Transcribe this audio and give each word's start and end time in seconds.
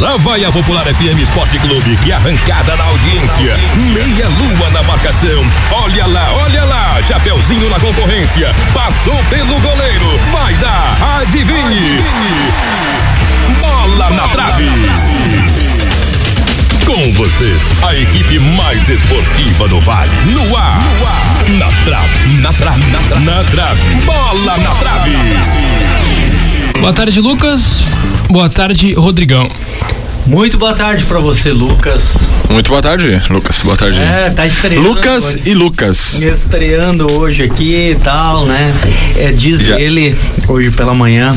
Lá 0.00 0.16
vai 0.16 0.42
a 0.42 0.50
Popular 0.50 0.86
FM 0.86 1.20
Esporte 1.20 1.58
Clube, 1.58 1.94
que 1.98 2.10
arrancada 2.10 2.74
na 2.74 2.84
audiência. 2.84 3.54
Meia 3.92 4.28
lua 4.28 4.70
na 4.70 4.82
marcação. 4.84 5.44
Olha 5.70 6.06
lá, 6.06 6.32
olha 6.42 6.64
lá. 6.64 7.02
Chapeuzinho 7.02 7.68
na 7.68 7.78
concorrência. 7.78 8.50
Passou 8.72 9.14
pelo 9.28 9.60
goleiro. 9.60 10.18
Vai 10.32 10.54
dar. 10.54 11.20
Adivinhe. 11.20 12.02
Bola 13.60 14.10
na 14.12 14.26
trave. 14.28 14.70
Com 16.86 17.12
vocês, 17.12 17.60
a 17.86 17.94
equipe 17.94 18.38
mais 18.38 18.88
esportiva 18.88 19.68
do 19.68 19.78
Vale. 19.80 20.10
No 20.32 20.56
ar. 20.56 20.78
No 20.80 21.06
ar. 21.06 21.50
Na 21.58 21.68
trave. 21.84 22.40
Na 22.40 22.52
trave. 22.54 22.84
Na 23.20 23.44
trave. 23.44 23.94
Bola 24.06 24.56
na 24.56 24.74
trave. 24.76 26.19
Boa 26.78 26.92
tarde, 26.92 27.20
Lucas. 27.20 27.82
Boa 28.30 28.48
tarde, 28.48 28.94
Rodrigão. 28.94 29.48
Muito 30.30 30.56
boa 30.58 30.72
tarde 30.74 31.04
para 31.06 31.18
você, 31.18 31.50
Lucas. 31.50 32.14
Muito 32.48 32.68
boa 32.68 32.80
tarde, 32.80 33.20
Lucas. 33.28 33.60
Boa 33.64 33.76
tarde. 33.76 34.00
É, 34.00 34.30
tá 34.30 34.46
estreando. 34.46 34.88
Lucas 34.88 35.34
hoje. 35.34 35.42
e 35.44 35.54
Lucas. 35.54 36.22
Estreando 36.22 37.12
hoje 37.18 37.42
aqui 37.42 37.90
e 37.90 37.94
tal, 37.96 38.46
né? 38.46 38.72
É, 39.18 39.32
diz 39.32 39.60
Já. 39.60 39.80
ele, 39.80 40.16
hoje 40.46 40.70
pela 40.70 40.94
manhã, 40.94 41.36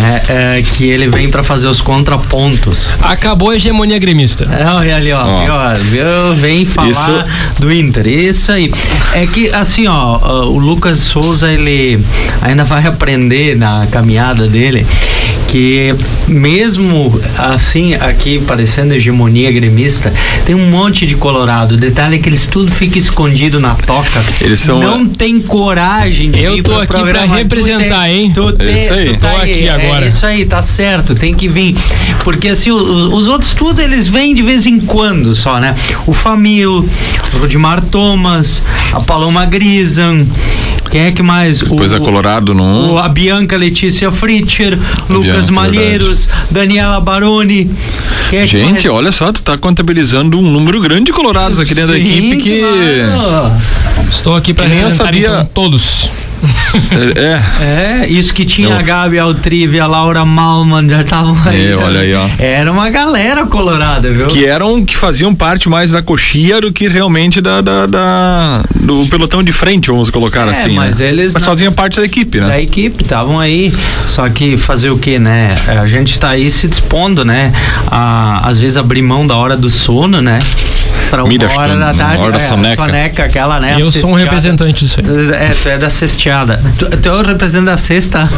né? 0.00 0.22
é, 0.28 0.62
que 0.62 0.88
ele 0.88 1.08
vem 1.08 1.28
para 1.28 1.42
fazer 1.42 1.66
os 1.66 1.80
contrapontos. 1.80 2.92
Acabou 3.00 3.50
a 3.50 3.56
hegemonia 3.56 3.98
gremista. 3.98 4.44
É, 4.44 4.64
olha 4.64 4.94
ali, 4.94 5.12
ó, 5.12 5.24
Ó. 5.26 5.42
viu, 5.44 5.52
ó, 5.52 5.74
viu? 5.74 6.34
vem 6.36 6.64
falar 6.64 6.88
Isso- 6.88 7.24
do 7.58 7.72
Inter. 7.72 8.06
Isso 8.06 8.52
aí. 8.52 8.72
É 9.12 9.26
que, 9.26 9.50
assim, 9.50 9.88
ó, 9.88 10.20
ó, 10.22 10.44
o 10.46 10.56
Lucas 10.56 10.98
Souza, 10.98 11.50
ele 11.50 11.98
ainda 12.40 12.62
vai 12.62 12.86
aprender 12.86 13.56
na 13.56 13.88
caminhada 13.90 14.46
dele 14.46 14.86
que 15.48 15.92
mesmo 16.28 17.20
assim, 17.36 17.94
aqui 18.20 18.38
parecendo 18.46 18.92
hegemonia 18.94 19.50
gremista, 19.50 20.12
tem 20.44 20.54
um 20.54 20.68
monte 20.68 21.06
de 21.06 21.14
colorado. 21.16 21.72
O 21.72 21.76
detalhe 21.78 22.16
é 22.16 22.18
que 22.18 22.28
eles 22.28 22.46
tudo 22.46 22.70
fica 22.70 22.98
escondido 22.98 23.58
na 23.58 23.74
toca. 23.74 24.22
Eles 24.42 24.58
são- 24.60 24.78
Não 24.78 25.06
tem 25.06 25.40
coragem 25.40 26.30
de 26.30 26.38
Eu 26.42 26.54
vir 26.56 26.62
tô 26.62 26.72
pro 26.72 26.80
aqui 26.82 26.86
pra 26.92 27.00
programa. 27.00 27.26
Tu 27.28 27.34
representar, 27.38 28.02
tem- 28.04 28.18
hein? 28.24 28.32
Tu 28.34 28.52
tem, 28.52 28.74
Isso 28.74 28.92
aí. 28.92 29.08
tu 29.14 29.18
tá 29.20 29.30
Tô 29.30 29.36
aqui 29.38 29.66
é 29.66 29.70
agora. 29.70 30.06
isso 30.06 30.26
aí, 30.26 30.44
tá 30.44 30.60
certo, 30.60 31.14
tem 31.14 31.34
que 31.34 31.48
vir. 31.48 31.74
Porque 32.22 32.48
assim, 32.48 32.70
os, 32.70 33.10
os 33.12 33.28
outros 33.28 33.52
tudo 33.54 33.80
eles 33.80 34.06
vêm 34.06 34.34
de 34.34 34.42
vez 34.42 34.66
em 34.66 34.78
quando 34.78 35.34
só, 35.34 35.58
né? 35.58 35.74
O 36.06 36.12
Famil, 36.12 36.86
o 37.32 37.36
Rudimar 37.38 37.82
Thomas, 37.86 38.62
a 38.92 39.00
Paloma 39.00 39.46
Grisan, 39.46 40.26
quem 40.90 41.02
é 41.02 41.12
que 41.12 41.22
mais? 41.22 41.60
Depois 41.60 41.92
o, 41.92 41.96
a 41.96 42.00
Colorado 42.00 42.54
no 42.54 42.94
o- 42.94 42.98
a 42.98 43.08
Bianca 43.08 43.56
Letícia 43.56 44.10
Fritcher, 44.10 44.78
Lucas 45.08 45.32
Bianca, 45.48 45.52
Malheiros, 45.52 46.28
Daniela 46.50 47.00
Baroni. 47.00 47.70
Quem 48.28 48.40
é 48.40 48.46
Gente, 48.46 48.86
mais? 48.88 48.96
olha 48.96 49.12
só, 49.12 49.32
tu 49.32 49.42
tá 49.42 49.56
contabilizando 49.56 50.38
um 50.38 50.42
número 50.42 50.80
grande 50.80 51.04
de 51.06 51.12
colorados 51.12 51.58
aqui 51.58 51.74
dentro 51.74 51.92
da 51.92 51.98
Sim, 51.98 52.04
equipe 52.04 52.36
que. 52.38 52.60
claro. 52.60 53.52
Estou 54.10 54.34
aqui 54.34 54.52
para 54.54 54.68
nem 54.68 54.90
sabia. 54.90 55.20
então, 55.28 55.44
todos. 55.54 56.10
É, 57.60 57.64
É, 58.04 58.06
isso 58.08 58.32
que 58.34 58.44
tinha 58.44 58.68
Não. 58.70 58.78
a 58.78 58.82
Gabi 58.82 59.18
Altrive 59.18 59.80
a 59.80 59.86
Laura 59.86 60.24
Malman 60.24 60.88
já 60.88 61.00
estavam 61.02 61.36
aí. 61.46 61.72
É, 61.72 61.76
olha 61.76 62.00
aí, 62.00 62.14
ó. 62.14 62.28
Era 62.38 62.70
uma 62.70 62.88
galera 62.90 63.46
colorada, 63.46 64.10
viu? 64.10 64.26
que 64.28 64.44
eram 64.46 64.84
que 64.84 64.96
faziam 64.96 65.34
parte 65.34 65.68
mais 65.68 65.90
da 65.90 66.02
coxia 66.02 66.60
do 66.60 66.72
que 66.72 66.88
realmente 66.88 67.40
da, 67.40 67.60
da- 67.60 67.86
da- 67.86 68.62
do 68.76 69.06
pelotão 69.06 69.42
de 69.42 69.52
frente, 69.52 69.90
vamos 69.90 70.10
colocar 70.10 70.46
É, 70.48 70.50
assim. 70.50 70.74
mas 70.74 70.98
né? 71.00 71.08
eles 71.08 71.34
mas 71.34 71.44
faziam 71.44 71.72
parte 71.72 71.98
da 71.98 72.06
equipe, 72.06 72.40
né? 72.40 72.46
da 72.48 72.60
equipe, 72.60 73.02
estavam 73.02 73.38
aí. 73.38 73.72
Só 74.06 74.28
que 74.28 74.56
fazer 74.56 74.90
o 74.90 74.98
que, 74.98 75.18
né? 75.18 75.54
A 75.80 75.86
gente 75.86 76.18
tá 76.18 76.30
aí 76.30 76.50
se 76.50 76.68
dispondo, 76.68 77.24
né? 77.24 77.52
A, 77.90 78.48
às 78.48 78.58
vezes 78.58 78.76
abrir 78.76 79.02
mão 79.02 79.26
da 79.26 79.36
hora 79.36 79.56
do 79.56 79.70
sono, 79.70 80.20
né? 80.20 80.38
Pra 81.10 81.24
uma 81.24 81.28
Middleston, 81.28 81.60
hora 81.60 81.76
da 81.76 81.92
tarde. 81.92 82.22
hora 82.22 82.32
da 82.32 82.38
é, 82.38 82.40
soneca. 82.40 82.84
soneca, 82.84 83.24
aquela, 83.24 83.58
né? 83.58 83.76
eu 83.78 83.90
sou 83.90 84.12
um 84.12 84.14
representante 84.14 84.84
disso 84.84 85.00
aí. 85.00 85.06
É, 85.32 85.54
tu 85.60 85.68
é 85.68 85.76
da 85.76 85.90
cesteada. 85.90 86.62
Tu, 86.78 86.86
tu 86.86 87.08
é 87.08 87.12
o 87.12 87.22
representante 87.22 87.66
da 87.66 87.76
cesta. 87.76 88.30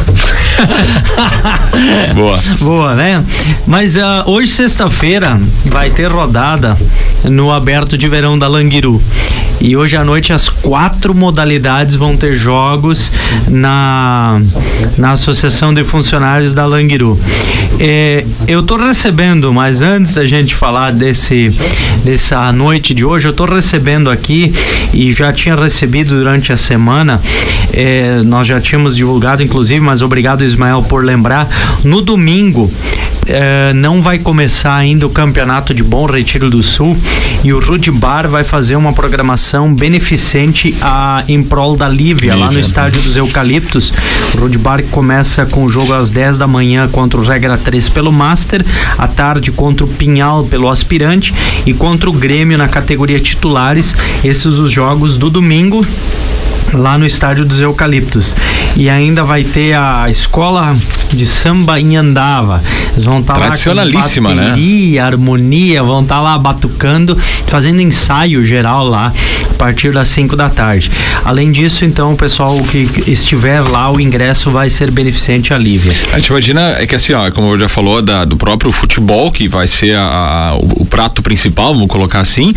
Boa. 2.15 2.39
Boa, 2.59 2.95
né? 2.95 3.23
Mas 3.67 3.95
ah, 3.97 4.23
hoje, 4.25 4.51
sexta-feira, 4.51 5.39
vai 5.65 5.91
ter 5.91 6.11
rodada 6.11 6.75
no 7.23 7.51
Aberto 7.51 7.97
de 7.97 8.09
Verão 8.09 8.37
da 8.37 8.47
Languiru. 8.47 9.01
E 9.61 9.77
hoje 9.77 9.95
à 9.95 10.03
noite 10.03 10.33
as 10.33 10.49
quatro 10.49 11.15
modalidades 11.15 11.95
vão 11.95 12.17
ter 12.17 12.35
jogos 12.35 13.11
na, 13.47 14.41
na 14.97 15.11
Associação 15.11 15.73
de 15.73 15.83
Funcionários 15.83 16.53
da 16.53 16.65
Languiru. 16.65 17.17
É, 17.85 18.23
eu 18.47 18.63
tô 18.63 18.77
recebendo, 18.77 19.51
mas 19.51 19.81
antes 19.81 20.13
da 20.13 20.23
gente 20.23 20.55
falar 20.55 20.91
desse 20.91 21.51
dessa 22.01 22.49
noite 22.53 22.93
de 22.93 23.03
hoje, 23.03 23.27
eu 23.27 23.33
tô 23.33 23.43
recebendo 23.43 24.09
aqui 24.09 24.53
e 24.93 25.11
já 25.11 25.33
tinha 25.33 25.53
recebido 25.53 26.15
durante 26.15 26.53
a 26.53 26.55
semana. 26.55 27.19
é, 27.73 28.21
nós 28.23 28.47
já 28.47 28.61
tínhamos 28.61 28.95
divulgado, 28.95 29.43
inclusive, 29.43 29.81
mas 29.81 30.01
obrigado 30.01 30.45
Ismael 30.45 30.81
por 30.83 31.03
lembrar. 31.03 31.49
No 31.83 32.01
domingo 32.01 32.71
é, 33.27 33.73
não 33.73 34.01
vai 34.01 34.19
começar 34.19 34.75
ainda 34.75 35.05
o 35.05 35.09
campeonato 35.09 35.73
de 35.73 35.83
Bom 35.83 36.05
Retiro 36.05 36.49
do 36.49 36.61
Sul 36.61 36.97
e 37.43 37.53
o 37.53 37.59
Rude 37.59 37.91
Bar 37.91 38.27
vai 38.27 38.43
fazer 38.43 38.75
uma 38.75 38.93
programação 38.93 39.73
beneficente 39.73 40.75
a, 40.81 41.23
em 41.27 41.41
prol 41.43 41.75
da 41.75 41.87
Lívia, 41.87 42.35
lá 42.35 42.45
no 42.45 42.51
Lívia. 42.51 42.61
estádio 42.61 43.01
dos 43.01 43.15
Eucaliptos. 43.15 43.93
O 44.35 44.39
Rude 44.39 44.57
Bar 44.57 44.83
começa 44.91 45.45
com 45.45 45.63
o 45.63 45.69
jogo 45.69 45.93
às 45.93 46.11
10 46.11 46.37
da 46.37 46.47
manhã 46.47 46.87
contra 46.87 47.19
o 47.19 47.23
Regra 47.23 47.57
3 47.57 47.72
pelo 47.89 48.11
Master, 48.11 48.65
à 48.97 49.07
tarde 49.07 49.51
contra 49.51 49.85
o 49.85 49.89
Pinhal 49.89 50.43
pelo 50.43 50.69
Aspirante 50.69 51.33
e 51.65 51.73
contra 51.73 52.09
o 52.09 52.13
Grêmio 52.13 52.57
na 52.57 52.67
categoria 52.67 53.19
titulares. 53.19 53.95
Esses 54.23 54.59
os 54.59 54.71
jogos 54.71 55.17
do 55.17 55.29
domingo 55.29 55.85
lá 56.73 56.97
no 56.97 57.05
estádio 57.05 57.45
dos 57.45 57.59
Eucaliptos. 57.59 58.35
E 58.75 58.89
ainda 58.89 59.23
vai 59.23 59.43
ter 59.43 59.73
a 59.73 60.09
escola 60.09 60.75
de 61.11 61.25
samba 61.27 61.79
em 61.79 61.95
Andava. 61.95 62.61
Eles 62.93 63.05
vão 63.05 63.19
estar 63.19 63.33
lá 63.33 63.39
com 63.39 63.45
Tradicionalíssima, 63.45 64.33
né? 64.33 64.43
bateria, 64.49 65.05
harmonia, 65.05 65.83
vão 65.83 66.01
estar 66.01 66.19
lá 66.21 66.37
batucando, 66.37 67.17
fazendo 67.47 67.81
ensaio 67.81 68.43
geral 68.45 68.87
lá 68.87 69.13
a 69.51 69.53
partir 69.55 69.91
das 69.93 70.07
5 70.09 70.35
da 70.35 70.49
tarde. 70.49 70.89
Além 71.23 71.51
disso, 71.51 71.85
então, 71.85 72.13
o 72.13 72.17
pessoal 72.17 72.57
que 72.63 72.89
estiver 73.07 73.61
lá, 73.61 73.91
o 73.91 73.99
ingresso 73.99 74.49
vai 74.49 74.69
ser 74.69 74.89
beneficente 74.91 75.53
à 75.53 75.57
Lívia. 75.57 75.93
A 76.11 76.17
gente 76.17 76.27
imagina, 76.29 76.75
é 76.79 76.87
que 76.87 76.95
assim, 76.95 77.13
ó, 77.13 77.29
como 77.31 77.57
já 77.59 77.69
falou, 77.69 78.01
da, 78.01 78.25
do 78.25 78.35
próprio 78.35 78.71
futebol, 78.71 79.31
que 79.31 79.47
vai 79.47 79.67
ser 79.67 79.95
a- 79.95 80.01
a- 80.51 80.55
o, 80.55 80.81
o 80.81 80.85
prato 80.85 81.21
principal, 81.21 81.73
vamos 81.73 81.87
colocar 81.89 82.19
assim, 82.21 82.53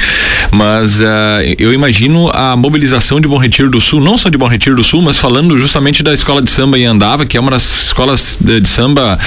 mas 0.50 1.00
ah, 1.02 1.38
eu 1.58 1.72
imagino 1.72 2.30
a 2.32 2.56
mobilização 2.56 3.20
de 3.20 3.28
Bom 3.28 3.36
Retiro 3.38 3.70
do 3.70 3.80
Sul, 3.80 3.95
não 4.00 4.16
só 4.16 4.28
de 4.28 4.38
Bom 4.38 4.46
Retiro 4.46 4.76
do 4.76 4.84
Sul, 4.84 5.02
mas 5.02 5.18
falando 5.18 5.56
justamente 5.58 6.02
da 6.02 6.12
escola 6.12 6.42
de 6.42 6.50
samba 6.50 6.78
em 6.78 6.84
Andava, 6.84 7.26
que 7.26 7.36
é 7.36 7.40
uma 7.40 7.50
das 7.50 7.86
escolas 7.86 8.38
de, 8.40 8.60
de 8.60 8.68
samba 8.68 9.18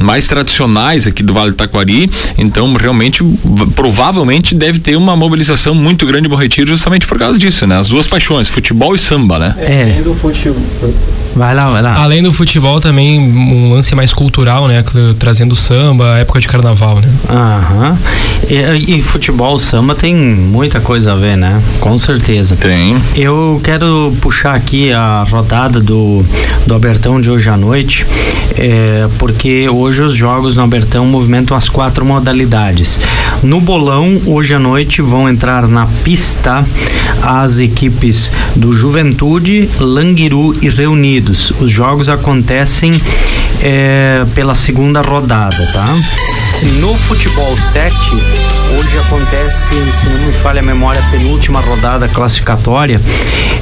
mais 0.00 0.26
tradicionais 0.26 1.06
aqui 1.06 1.22
do 1.22 1.32
Vale 1.32 1.50
do 1.50 1.56
Taquari, 1.56 2.10
então 2.38 2.72
realmente, 2.74 3.22
provavelmente 3.74 4.54
deve 4.54 4.78
ter 4.78 4.96
uma 4.96 5.16
mobilização 5.16 5.74
muito 5.74 6.06
grande 6.06 6.26
em 6.26 6.30
Bom 6.30 6.36
Retiro 6.36 6.68
justamente 6.68 7.06
por 7.06 7.18
causa 7.18 7.38
disso, 7.38 7.66
né? 7.66 7.78
As 7.78 7.88
duas 7.88 8.06
paixões, 8.06 8.48
futebol 8.48 8.94
e 8.94 8.98
samba, 8.98 9.38
né? 9.38 9.54
É. 9.58 9.98
Vai 11.34 11.54
lá, 11.54 11.70
vai 11.70 11.82
lá. 11.82 12.02
Além 12.02 12.22
do 12.22 12.32
futebol, 12.32 12.80
também 12.80 13.18
um 13.18 13.72
lance 13.72 13.94
mais 13.94 14.12
cultural, 14.12 14.68
né? 14.68 14.84
Trazendo 15.18 15.56
samba, 15.56 16.18
época 16.18 16.40
de 16.40 16.48
carnaval, 16.48 17.00
né? 17.00 17.08
Aham. 17.28 17.98
E, 18.48 18.98
e 18.98 19.02
futebol, 19.02 19.58
samba 19.58 19.94
tem 19.94 20.14
muita 20.14 20.80
coisa 20.80 21.12
a 21.12 21.16
ver, 21.16 21.36
né? 21.36 21.62
Com 21.80 21.96
certeza. 21.98 22.56
Tem. 22.56 23.00
Eu 23.16 23.60
quero 23.64 24.12
puxar 24.20 24.54
aqui 24.54 24.92
a 24.92 25.24
rodada 25.28 25.80
do, 25.80 26.24
do 26.66 26.74
Abertão 26.74 27.20
de 27.20 27.30
hoje 27.30 27.48
à 27.48 27.56
noite, 27.56 28.06
é, 28.56 29.08
porque 29.18 29.68
hoje 29.68 30.02
os 30.02 30.14
jogos 30.14 30.56
no 30.56 30.62
Abertão 30.62 31.06
movimentam 31.06 31.56
as 31.56 31.68
quatro 31.68 32.04
modalidades. 32.04 33.00
No 33.42 33.60
bolão, 33.60 34.20
hoje 34.26 34.54
à 34.54 34.58
noite, 34.58 35.00
vão 35.00 35.28
entrar 35.28 35.66
na 35.66 35.86
pista 36.04 36.64
as 37.22 37.58
equipes 37.58 38.30
do 38.54 38.72
Juventude, 38.72 39.68
Languiru 39.78 40.54
e 40.60 40.68
Reunidos. 41.22 41.52
Os 41.60 41.70
jogos 41.70 42.08
acontecem 42.08 42.92
é, 43.62 44.24
pela 44.34 44.54
segunda 44.54 45.00
rodada, 45.00 45.56
tá? 45.72 45.86
No 46.80 46.94
futebol 46.94 47.56
7, 47.56 47.94
hoje 48.78 48.98
acontece, 48.98 49.70
se 49.92 50.08
não 50.08 50.26
me 50.26 50.32
falha 50.32 50.60
a 50.60 50.64
memória, 50.64 51.00
a 51.00 51.10
penúltima 51.10 51.60
rodada 51.60 52.08
classificatória 52.08 53.00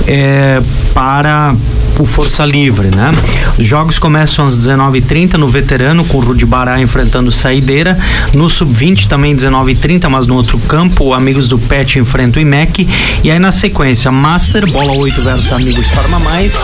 é, 0.07 0.61
para 0.93 1.55
o 2.01 2.07
Força 2.07 2.45
Livre, 2.45 2.89
né? 2.95 3.13
Os 3.59 3.67
jogos 3.67 3.99
começam 3.99 4.47
às 4.47 4.57
19h30 4.59 5.35
no 5.35 5.49
veterano, 5.49 6.05
com 6.05 6.19
o 6.19 6.21
Rudi 6.21 6.47
Bará 6.47 6.81
enfrentando 6.81 7.31
Saideira. 7.31 7.99
No 8.33 8.49
Sub-20 8.49 9.07
também 9.07 9.37
19h30, 9.37 10.09
mas 10.09 10.27
no 10.27 10.35
outro 10.35 10.59
campo, 10.61 11.13
Amigos 11.13 11.47
do 11.47 11.59
Pet 11.59 11.99
enfrentam 11.99 12.41
o 12.41 12.43
IMEC. 12.43 12.89
E 13.23 13.31
aí 13.31 13.39
na 13.39 13.53
sequência, 13.53 14.11
Master, 14.11 14.67
Bola 14.71 14.93
8 14.93 15.21
versus 15.21 15.53
Amigos 15.53 15.87
Farma 15.89 16.19
Mais. 16.21 16.59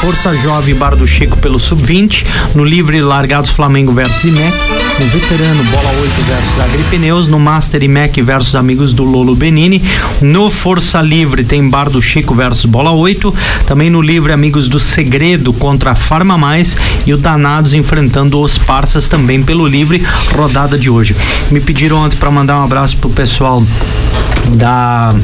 Força 0.00 0.34
Jovem 0.36 0.74
Bar 0.74 0.96
do 0.96 1.06
Chico 1.06 1.38
pelo 1.38 1.58
Sub-20. 1.58 2.26
No 2.54 2.64
Livre, 2.64 3.00
Largados 3.00 3.50
Flamengo 3.50 3.92
versus 3.92 4.24
IMEC. 4.24 4.54
No 4.98 5.06
Veterano, 5.06 5.64
Bola 5.64 5.90
8 6.00 6.12
versus 6.22 6.60
Agripneus. 6.60 7.28
No 7.28 7.38
Master, 7.38 7.82
IMEC 7.82 8.20
versus 8.22 8.54
Amigos 8.54 8.92
do 8.92 9.04
Lolo 9.04 9.34
Benini. 9.34 9.82
No 10.20 10.50
Força 10.50 11.00
Livre, 11.00 11.44
tem 11.44 11.68
Bar 11.68 11.90
do 11.90 12.02
Chico 12.02 12.34
versus 12.34 12.64
Bola 12.64 12.90
8. 12.90 13.34
Também 13.66 13.88
no 13.88 14.02
Livre, 14.02 14.32
Amigos 14.32 14.63
do 14.68 14.80
Segredo 14.80 15.52
contra 15.52 15.92
a 15.92 15.94
Farma 15.94 16.36
Mais. 16.36 16.76
E 17.06 17.12
o 17.12 17.16
Danados 17.16 17.72
enfrentando 17.72 18.40
os 18.40 18.58
Parças 18.58 19.08
também 19.08 19.42
pelo 19.42 19.66
Livre. 19.66 20.04
Rodada 20.36 20.78
de 20.78 20.90
hoje. 20.90 21.16
Me 21.50 21.60
pediram 21.60 21.98
ontem 21.98 22.16
para 22.16 22.30
mandar 22.30 22.58
um 22.60 22.64
abraço 22.64 22.96
pro 22.96 23.10
pessoal 23.10 23.62
da, 24.52 25.14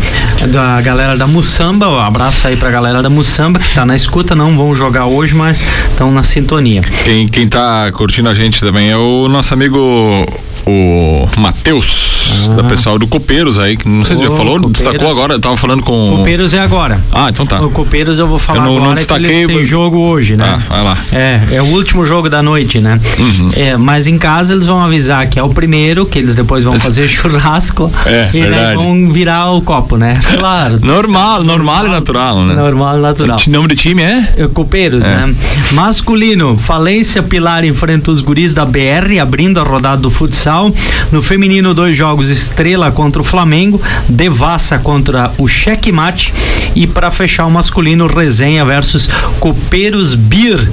da 0.49 0.81
galera 0.81 1.17
da 1.17 1.27
Mussamba. 1.27 1.89
Um 1.89 1.99
abraço 1.99 2.47
aí 2.47 2.57
pra 2.57 2.71
galera 2.71 3.03
da 3.03 3.11
Mussamba 3.11 3.59
que 3.59 3.75
tá 3.75 3.85
na 3.85 3.95
escuta, 3.95 4.35
não 4.35 4.57
vão 4.57 4.75
jogar 4.75 5.07
hoje, 5.07 5.35
mas 5.35 5.65
estão 5.91 6.11
na 6.11 6.23
sintonia. 6.23 6.83
Quem, 7.05 7.27
quem 7.27 7.49
tá 7.49 7.91
curtindo 7.93 8.29
a 8.29 8.35
gente 8.35 8.61
também 8.61 8.91
é 8.91 8.97
o 8.97 9.29
nosso 9.29 9.53
amigo 9.53 10.27
o 10.67 11.27
Matheus, 11.39 12.49
ah. 12.51 12.55
da 12.55 12.65
pessoal 12.65 12.99
do 12.99 13.07
Copeiros 13.07 13.59
aí, 13.59 13.77
que 13.77 13.89
não 13.89 14.05
sei 14.05 14.17
se 14.17 14.23
já 14.23 14.31
falou, 14.31 14.61
Copeiros. 14.61 14.73
destacou 14.73 15.11
agora, 15.11 15.35
eu 15.35 15.41
tava 15.41 15.57
falando 15.57 15.83
com. 15.83 16.17
Copeiros 16.19 16.55
é 16.55 16.59
agora. 16.59 17.01
Ah, 17.11 17.29
então 17.31 17.47
tá. 17.47 17.61
O 17.61 17.71
Copeiros 17.71 18.19
eu 18.19 18.27
vou 18.27 18.39
falar 18.39 18.59
eu 18.59 18.65
não, 18.65 18.71
agora, 18.73 18.89
não 18.89 18.95
destaquei, 18.95 19.30
que 19.31 19.53
eles 19.53 19.69
jogo 19.69 19.99
hoje, 19.99 20.37
né? 20.37 20.44
Ah, 20.47 20.56
vai 20.69 20.85
lá. 20.85 20.99
É, 21.12 21.56
é 21.56 21.62
o 21.62 21.67
último 21.67 22.05
jogo 22.05 22.29
da 22.29 22.43
noite, 22.43 22.81
né? 22.81 23.00
Uhum. 23.19 23.50
É, 23.56 23.77
mas 23.77 24.06
em 24.06 24.19
casa 24.19 24.55
eles 24.55 24.67
vão 24.67 24.82
avisar 24.82 25.29
que 25.29 25.38
é 25.38 25.43
o 25.43 25.49
primeiro, 25.49 26.06
que 26.06 26.19
eles 26.19 26.35
depois 26.35 26.65
vão 26.65 26.75
fazer 26.75 27.06
churrasco 27.09 27.91
é, 28.06 28.29
e 28.32 28.41
verdade. 28.41 28.77
vão 28.77 29.11
virar 29.11 29.50
o 29.53 29.62
copo, 29.62 29.97
né? 29.97 30.19
Claro. 30.41 30.81
normal, 30.82 31.44
normal 31.44 31.87
e 31.87 31.91
natural, 31.91 32.43
né? 32.44 32.55
Normal 32.55 32.97
e 32.97 33.00
natural. 33.00 33.38
O 33.47 33.50
nome 33.50 33.69
do 33.69 33.77
time 33.77 34.03
é? 34.03 34.32
é 34.38 34.49
Copeiros, 34.49 35.05
é. 35.05 35.09
né? 35.09 35.35
Masculino, 35.73 36.56
Falência 36.56 37.23
Pilar 37.23 37.65
enfrenta 37.65 38.11
os 38.11 38.23
guris 38.23 38.55
da 38.55 38.65
BR, 38.65 39.19
abrindo 39.21 39.61
a 39.61 39.62
rodada 39.62 40.00
do 40.00 40.11
futsal. 40.11 40.75
No 41.12 41.21
feminino, 41.21 41.75
dois 41.75 41.97
jogos: 41.97 42.31
Estrela 42.31 42.91
contra 42.91 43.21
o 43.21 43.25
Flamengo, 43.25 43.81
Devassa 44.09 44.79
contra 44.79 45.31
o 45.37 45.47
Checkmate. 45.47 46.32
E 46.75 46.87
para 46.87 47.11
fechar 47.11 47.47
o 47.47 47.50
masculino, 47.50 48.06
Resenha 48.06 48.65
versus 48.65 49.10
Copeiros 49.39 50.15
Beer 50.15 50.69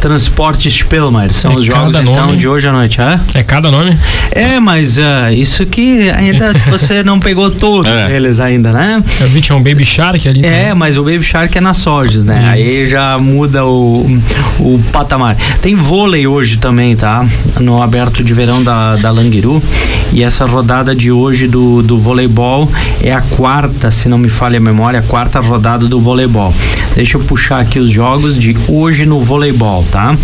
Transportes 0.00 0.72
Spelmar. 0.74 1.32
São 1.32 1.52
é 1.52 1.56
os 1.56 1.64
jogos 1.64 1.94
então 1.94 2.36
de 2.36 2.46
hoje 2.46 2.66
à 2.66 2.72
noite, 2.72 3.00
é? 3.00 3.18
É 3.34 3.42
cada 3.42 3.70
nome? 3.70 3.96
É, 4.30 4.60
mas 4.60 4.96
uh, 4.98 5.32
isso 5.32 5.66
que 5.66 6.08
ainda 6.10 6.52
você 6.70 7.02
não 7.02 7.18
pegou 7.18 7.50
todos 7.50 7.90
é. 7.90 8.14
eles 8.14 8.40
ainda, 8.40 8.72
né? 8.72 9.02
Eu 9.20 9.28
vi 9.28 9.40
tinha 9.40 9.56
um 9.56 9.62
Baby 9.62 9.84
Shark 9.84 10.28
ali. 10.28 10.44
É, 10.44 10.72
mas 10.74 10.96
o 10.96 11.02
Baby 11.02 11.22
Shark 11.22 11.56
é 11.56 11.60
na 11.60 11.74
Soges, 11.74 12.24
né? 12.24 12.60
Isso. 12.60 12.76
Aí 12.82 12.86
já 12.86 13.18
muda 13.18 13.64
o, 13.64 14.20
o 14.60 14.80
patamar. 14.92 15.36
Tem 15.60 15.74
vôlei 15.74 16.26
hoje 16.26 16.58
também, 16.58 16.94
tá? 16.94 17.26
No 17.60 17.82
aberto 17.82 18.22
de 18.22 18.32
verão 18.32 18.62
da, 18.62 18.96
da 18.96 19.10
Languiru. 19.10 19.62
E 20.12 20.22
essa 20.22 20.46
rodada 20.46 20.94
de 20.94 21.10
hoje 21.10 21.46
do, 21.46 21.82
do 21.82 21.98
voleibol 21.98 22.70
é 23.02 23.12
a 23.12 23.20
quarta, 23.20 23.90
se 23.90 24.08
não 24.08 24.18
me 24.18 24.28
falha 24.28 24.58
a 24.58 24.60
memória, 24.60 25.00
a 25.00 25.02
quarta 25.02 25.40
rodada 25.40 25.86
do 25.86 26.00
voleibol. 26.00 26.54
Deixa 26.94 27.16
eu 27.16 27.20
puxar 27.22 27.60
aqui 27.60 27.77
os 27.78 27.90
jogos 27.90 28.38
de 28.38 28.56
hoje 28.68 29.06
no 29.06 29.20
voleibol, 29.20 29.84
tá? 29.90 30.16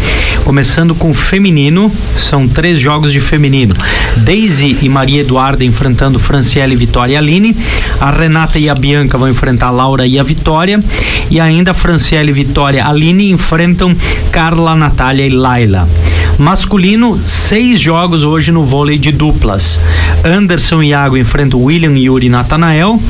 Começando 0.44 0.94
com 0.94 1.10
o 1.10 1.14
feminino, 1.14 1.90
são 2.16 2.46
três 2.46 2.78
jogos 2.78 3.12
de 3.12 3.20
feminino. 3.20 3.74
Daisy 4.18 4.78
e 4.82 4.88
Maria 4.88 5.22
Eduarda 5.22 5.64
enfrentando 5.64 6.18
Franciele, 6.18 6.76
Vitória 6.76 7.14
e 7.14 7.16
Aline. 7.16 7.56
A 8.00 8.10
Renata 8.10 8.58
e 8.58 8.68
a 8.68 8.74
Bianca 8.74 9.16
vão 9.16 9.28
enfrentar 9.28 9.68
a 9.68 9.70
Laura 9.70 10.06
e 10.06 10.18
a 10.18 10.22
Vitória. 10.22 10.82
E 11.30 11.40
ainda 11.40 11.72
Franciele, 11.72 12.32
Vitória 12.32 12.78
e 12.78 12.80
Aline 12.80 13.30
enfrentam 13.30 13.94
Carla, 14.30 14.74
Natália 14.74 15.26
e 15.26 15.30
Laila. 15.30 15.88
Masculino, 16.38 17.20
seis 17.26 17.80
jogos 17.80 18.24
hoje 18.24 18.50
no 18.50 18.64
vôlei 18.64 18.98
de 18.98 19.12
duplas. 19.12 19.78
Anderson 20.24 20.82
e 20.82 20.88
Iago 20.88 21.16
enfrentam 21.16 21.62
William, 21.62 21.96
Yuri 21.96 22.26
e 22.26 22.28
Natanael. 22.28 23.00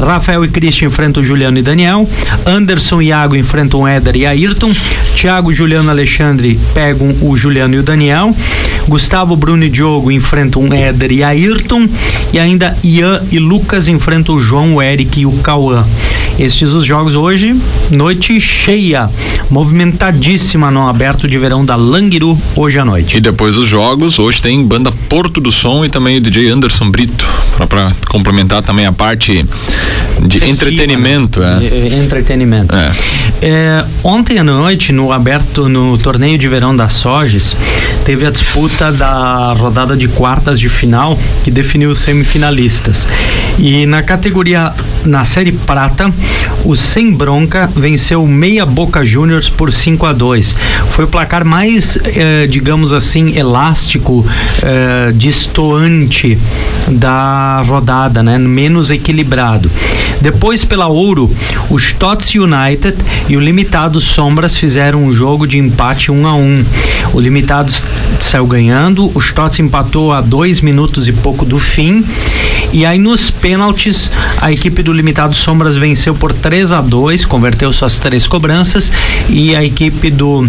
Rafael 0.00 0.44
e 0.44 0.48
Cristian 0.48 0.88
enfrentam 0.88 1.22
Juliano 1.22 1.58
e 1.58 1.62
Daniel. 1.62 2.08
Anderson 2.44 3.00
e 3.00 3.06
Iago 3.06 3.36
enfrentam 3.36 3.86
Éder 3.86 4.16
e 4.16 4.26
Ayrton. 4.26 4.72
Thiago, 5.14 5.52
Juliano 5.52 5.88
e 5.88 5.90
Alexandre 5.90 6.58
pegam 6.74 7.14
o 7.22 7.36
Juliano 7.36 7.74
e 7.74 7.78
o 7.78 7.82
Daniel. 7.82 8.34
Gustavo, 8.88 9.36
Bruno 9.36 9.64
e 9.64 9.68
Diogo 9.68 10.10
enfrentam 10.10 10.72
Éder 10.72 11.12
e 11.12 11.22
Ayrton. 11.22 11.88
E 12.32 12.38
ainda 12.38 12.76
Ian 12.82 13.22
e 13.30 13.38
Lucas 13.38 13.86
enfrentam 13.86 14.34
o 14.34 14.40
João, 14.40 14.74
o 14.74 14.82
Eric 14.82 15.20
e 15.20 15.26
o 15.26 15.32
Cauã. 15.34 15.86
Estes 16.38 16.72
os 16.72 16.84
jogos 16.84 17.14
hoje, 17.14 17.54
noite 17.90 18.40
cheia, 18.40 19.08
movimentadíssima 19.50 20.70
no 20.70 20.88
aberto 20.88 21.28
de 21.28 21.38
verão 21.38 21.62
da 21.62 21.76
Languiru 21.76 22.38
hoje 22.56 22.71
à 22.78 22.84
noite. 22.84 23.16
E 23.16 23.20
depois 23.20 23.54
dos 23.54 23.68
jogos, 23.68 24.18
hoje 24.18 24.40
tem 24.40 24.64
banda 24.66 24.92
Porto 25.08 25.40
do 25.40 25.52
Som 25.52 25.84
e 25.84 25.88
também 25.88 26.16
o 26.16 26.20
DJ 26.20 26.50
Anderson 26.50 26.90
Brito, 26.90 27.26
para 27.66 27.92
complementar 28.08 28.62
também 28.62 28.86
a 28.86 28.92
parte 28.92 29.44
de 30.20 30.38
Festiva, 30.38 30.46
entretenimento. 30.46 31.40
Né? 31.40 31.60
É. 31.62 32.02
Entretenimento. 32.02 32.74
É. 32.74 32.92
É, 33.44 33.84
ontem 34.04 34.38
à 34.38 34.44
noite, 34.44 34.92
no 34.92 35.10
aberto, 35.10 35.68
no 35.68 35.98
torneio 35.98 36.38
de 36.38 36.48
verão 36.48 36.74
da 36.76 36.88
Soges, 36.88 37.56
teve 38.04 38.24
a 38.24 38.30
disputa 38.30 38.92
da 38.92 39.52
rodada 39.52 39.96
de 39.96 40.06
quartas 40.06 40.60
de 40.60 40.68
final 40.68 41.18
que 41.42 41.50
definiu 41.50 41.90
os 41.90 41.98
semifinalistas. 41.98 43.08
E 43.58 43.84
na 43.86 44.02
categoria, 44.02 44.72
na 45.04 45.24
série 45.24 45.52
prata, 45.52 46.12
o 46.64 46.76
Sem 46.76 47.12
Bronca 47.12 47.68
venceu 47.74 48.24
Meia 48.26 48.64
Boca 48.64 49.04
Juniors 49.04 49.48
por 49.48 49.72
5 49.72 50.06
a 50.06 50.12
2 50.12 50.56
Foi 50.90 51.04
o 51.04 51.08
placar 51.08 51.44
mais, 51.44 51.98
eh, 52.04 52.46
digamos 52.48 52.92
assim, 52.92 53.36
elástico, 53.36 54.24
eh, 54.62 55.12
distoante 55.14 56.38
da 56.88 57.51
rodada, 57.60 58.22
né? 58.22 58.38
Menos 58.38 58.90
equilibrado. 58.90 59.70
Depois, 60.20 60.64
pela 60.64 60.86
Ouro, 60.86 61.28
o 61.68 61.76
Stotts 61.76 62.34
United 62.34 62.96
e 63.28 63.36
o 63.36 63.40
Limitado 63.40 64.00
Sombras 64.00 64.56
fizeram 64.56 65.04
um 65.04 65.12
jogo 65.12 65.46
de 65.46 65.58
empate 65.58 66.12
1 66.12 66.14
um 66.14 66.26
a 66.26 66.34
1 66.34 66.40
um. 66.40 66.64
O 67.12 67.20
Limitado 67.20 67.72
saiu 68.20 68.46
ganhando, 68.46 69.10
o 69.14 69.18
Stotts 69.18 69.58
empatou 69.58 70.12
a 70.12 70.20
dois 70.20 70.60
minutos 70.60 71.08
e 71.08 71.12
pouco 71.12 71.44
do 71.44 71.58
fim. 71.58 72.04
E 72.72 72.86
aí 72.86 72.98
nos 72.98 73.30
pênaltis, 73.30 74.10
a 74.40 74.52
equipe 74.52 74.82
do 74.82 74.92
Limitado 74.92 75.34
Sombras 75.34 75.76
venceu 75.76 76.14
por 76.14 76.32
3 76.32 76.72
a 76.72 76.80
2 76.80 77.24
converteu 77.24 77.72
suas 77.72 77.98
três 77.98 78.26
cobranças 78.26 78.92
e 79.28 79.54
a 79.56 79.64
equipe 79.64 80.10
do 80.10 80.48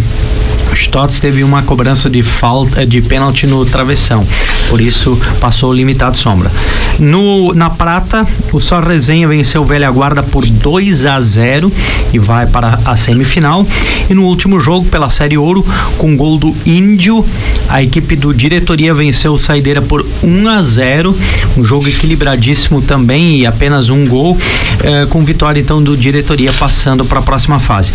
Stotts 0.74 1.20
teve 1.20 1.44
uma 1.44 1.64
cobrança 1.64 2.10
de 2.10 2.24
falta 2.24 2.86
de 2.86 3.02
pênalti 3.02 3.46
no 3.46 3.66
travessão, 3.66 4.26
por 4.70 4.82
isso 4.82 5.18
passou 5.40 5.72
o 5.72 5.74
limitado 5.74 6.18
sombra. 6.18 6.52
No 7.00 7.54
na 7.54 7.70
prata, 7.70 8.26
o 8.52 8.60
Só 8.60 8.80
Resenha 8.80 9.28
venceu 9.28 9.62
o 9.62 9.66
Velha 9.66 9.90
Guarda 9.92 10.22
por 10.24 10.46
2 10.46 11.06
a 11.06 11.20
0 11.20 11.72
e 12.14 12.20
vai 12.20 12.46
para 12.48 12.80
a 12.86 12.96
semifinal. 12.96 13.66
E 14.10 14.14
no 14.14 14.24
último 14.24 14.60
jogo 14.60 14.86
pela 14.88 15.10
Série 15.10 15.38
Ouro, 15.38 15.66
com 15.98 16.16
gol 16.16 16.38
do 16.38 16.54
Índio, 16.66 17.26
a 17.68 17.82
equipe 17.82 18.16
do 18.16 18.34
Diretoria 18.34 18.94
venceu 18.94 19.34
o 19.34 19.38
Saideira 19.38 19.82
por 19.82 20.06
1 20.24 20.48
a 20.48 20.62
0, 20.62 21.16
um 21.58 21.64
jogo 21.64 21.88
equilibradíssimo 21.88 22.82
também 22.82 23.40
e 23.40 23.46
apenas 23.46 23.90
um 23.90 24.08
gol, 24.08 24.38
eh, 24.84 25.06
com 25.10 25.24
vitória 25.24 25.60
então 25.60 25.82
do 25.82 25.96
Diretoria 25.96 26.52
passando 26.54 27.06
para 27.06 27.20
a 27.20 27.24
próxima 27.24 27.60
fase. 27.60 27.94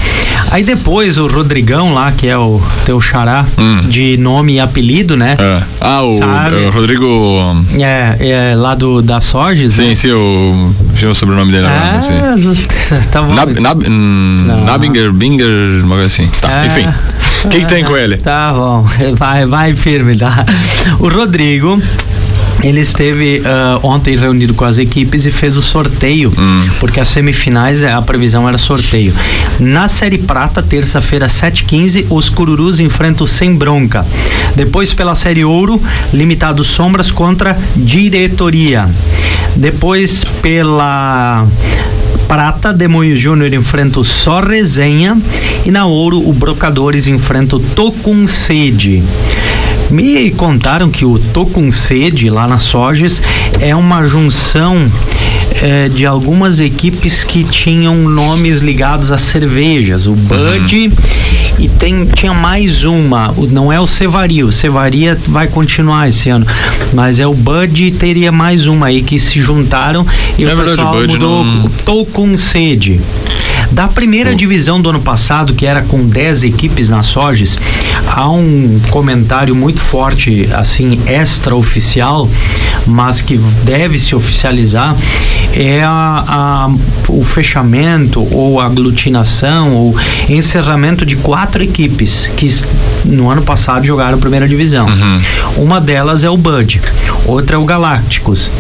Aí 0.51 0.63
depois 0.63 1.19
o 1.19 1.27
Rodrigão 1.27 1.95
lá, 1.95 2.13
que 2.13 2.27
é 2.27 2.37
o 2.37 2.61
teu 2.85 3.01
xará 3.01 3.45
hum. 3.59 3.89
de 3.89 4.17
nome 4.17 4.55
e 4.55 4.61
apelido, 4.61 5.17
né? 5.17 5.37
É. 5.39 5.63
Ah, 5.81 6.03
o, 6.03 6.19
o, 6.19 6.71
Rodrigo. 6.71 7.65
É, 7.79 8.17
é, 8.21 8.55
lá 8.55 8.75
do 8.75 9.03
da 9.03 9.21
Sorges. 9.21 9.75
Sim, 9.75 9.89
né? 9.89 9.95
sim, 9.95 10.11
o. 10.11 10.75
Deixa 10.91 11.07
eu 11.07 11.11
o 11.11 11.15
sobrenome 11.15 11.53
dele 11.53 11.67
agora. 11.67 11.95
Ah, 11.95 11.97
assim. 11.97 12.15
tá 13.11 13.23
bom. 13.23 13.35
Nab, 13.35 13.61
Nab, 13.61 13.85
hum, 13.89 14.37
Nabinger, 14.65 15.13
Binger, 15.13 15.85
uma 15.85 15.97
coisa 15.97 16.07
assim. 16.07 16.29
Tá, 16.41 16.65
é. 16.65 16.67
enfim. 16.67 16.89
O 17.45 17.49
que, 17.51 17.61
que 17.61 17.67
tem 17.67 17.85
com 17.85 17.97
ele? 17.97 18.17
Tá 18.17 18.53
bom, 18.53 18.85
vai, 19.17 19.47
vai 19.47 19.75
firme, 19.75 20.17
tá? 20.17 20.45
O 20.99 21.09
Rodrigo 21.09 21.81
ele 22.63 22.81
esteve 22.81 23.41
uh, 23.41 23.87
ontem 23.87 24.17
reunido 24.17 24.53
com 24.55 24.65
as 24.65 24.79
equipes 24.79 25.27
e 25.27 25.31
fez 25.31 25.57
o 25.57 25.63
sorteio, 25.63 26.33
hum. 26.37 26.69
porque 26.81 26.99
as 26.99 27.09
semifinais 27.09 27.83
a 27.83 28.01
previsão 28.03 28.49
era 28.49 28.59
sorteio. 28.59 29.15
Na 29.61 29.87
Série 29.89 30.19
Prata, 30.19 30.63
terça-feira, 30.63 31.27
7h15, 31.27 32.07
os 32.11 32.29
Cururus 32.29 32.81
enfrentam 32.81 33.27
sem 33.27 33.55
bronca. 33.55 34.05
Depois, 34.57 34.93
pela 34.93 35.15
Série 35.15 35.45
Ouro, 35.45 35.81
limitado 36.13 36.65
Sombras 36.65 37.11
contra 37.11 37.57
Diretoria. 37.77 38.89
Depois, 39.57 40.25
pela 40.43 41.47
prata, 42.29 42.75
Demoinho 42.75 43.17
Júnior 43.17 43.55
enfrenta 43.55 44.01
o 44.01 44.05
Só 44.05 44.41
Resenha 44.41 45.17
e 45.65 45.71
na 45.71 45.87
ouro 45.87 46.29
o 46.29 46.33
Brocadores 46.33 47.07
enfrenta 47.07 47.57
o 47.57 47.61
Tocum 47.61 48.27
Sede. 48.27 49.03
Me 49.91 50.31
contaram 50.33 50.91
que 50.91 51.05
o 51.05 51.19
Tô 51.19 51.47
com 51.47 51.71
Sede 51.73 52.29
lá 52.29 52.47
na 52.47 52.59
Soges 52.59 53.23
é 53.61 53.75
uma 53.75 54.07
junção 54.07 54.77
é, 55.63 55.89
de 55.89 56.05
algumas 56.05 56.61
equipes 56.61 57.25
que 57.25 57.43
tinham 57.45 57.97
nomes 57.97 58.61
ligados 58.61 59.11
a 59.11 59.19
cervejas. 59.19 60.07
O 60.07 60.13
Bud 60.13 60.77
uhum. 60.77 60.93
e 61.59 61.69
tem, 61.69 62.05
tinha 62.07 62.35
mais 62.35 62.85
uma, 62.85 63.35
não 63.51 63.73
é 63.73 63.81
o 63.81 63.87
Cevaria, 63.87 64.45
o 64.47 64.53
Cevaria 64.53 65.19
vai 65.27 65.49
continuar 65.49 66.09
esse 66.09 66.29
ano, 66.29 66.47
mas 66.93 67.19
é 67.19 67.27
o 67.27 67.35
Bud 67.35 67.85
e 67.85 67.91
teria 67.91 68.31
mais 68.31 68.67
uma 68.67 68.87
aí 68.87 69.03
que 69.03 69.19
se 69.19 69.41
juntaram 69.41 70.07
e 70.39 70.45
é 70.45 70.53
o 70.53 70.57
verdade, 70.57 70.77
pessoal 70.77 70.95
o 70.95 71.01
mudou. 71.01 71.45
Não... 71.45 71.69
Tô 71.85 72.05
com 72.05 72.37
sede. 72.37 73.01
Da 73.71 73.87
primeira 73.87 74.35
divisão 74.35 74.81
do 74.81 74.89
ano 74.89 75.01
passado, 75.01 75.55
que 75.55 75.67
era 75.67 75.83
com 75.83 76.07
10 76.07 76.45
equipes 76.45 76.89
na 76.89 77.03
Soges, 77.03 77.59
há 78.07 78.29
um 78.31 78.81
comentário 78.91 79.55
muito 79.55 79.81
forte, 79.81 80.49
assim, 80.53 80.99
extra-oficial, 81.07 82.29
mas 82.87 83.21
que 83.21 83.37
deve 83.65 83.99
se 83.99 84.15
oficializar, 84.17 84.97
é 85.53 85.83
a, 85.83 86.25
a, 86.27 86.71
o 87.09 87.25
fechamento 87.25 88.27
ou 88.35 88.61
aglutinação 88.61 89.75
ou 89.75 89.97
encerramento 90.29 91.05
de 91.05 91.17
quatro 91.17 91.63
equipes 91.63 92.29
que 92.37 92.49
no 93.05 93.31
ano 93.31 93.43
passado 93.43 93.85
jogaram 93.85 94.19
primeira 94.19 94.49
divisão. 94.49 94.87
Uhum. 94.87 95.65
Uma 95.65 95.81
delas 95.81 96.25
é 96.25 96.31
o 96.31 96.37
Bud, 96.37 96.81
outra 97.27 97.57
é 97.57 97.59
o 97.59 97.65
Galácticos 97.65 98.51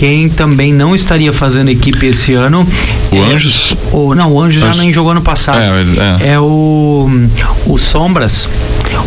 quem 0.00 0.30
também 0.30 0.72
não 0.72 0.94
estaria 0.94 1.30
fazendo 1.30 1.68
equipe 1.68 2.06
esse 2.06 2.32
ano. 2.32 2.66
O 3.12 3.16
é, 3.16 3.34
Anjos? 3.34 3.76
O, 3.92 4.14
não, 4.14 4.32
o 4.32 4.40
Anjos 4.40 4.62
já 4.62 4.74
nem 4.82 4.90
jogou 4.90 5.12
no 5.12 5.20
passado. 5.20 5.58
É, 5.58 6.24
é. 6.24 6.32
é 6.32 6.40
o, 6.40 7.06
o 7.66 7.76
Sombras. 7.76 8.48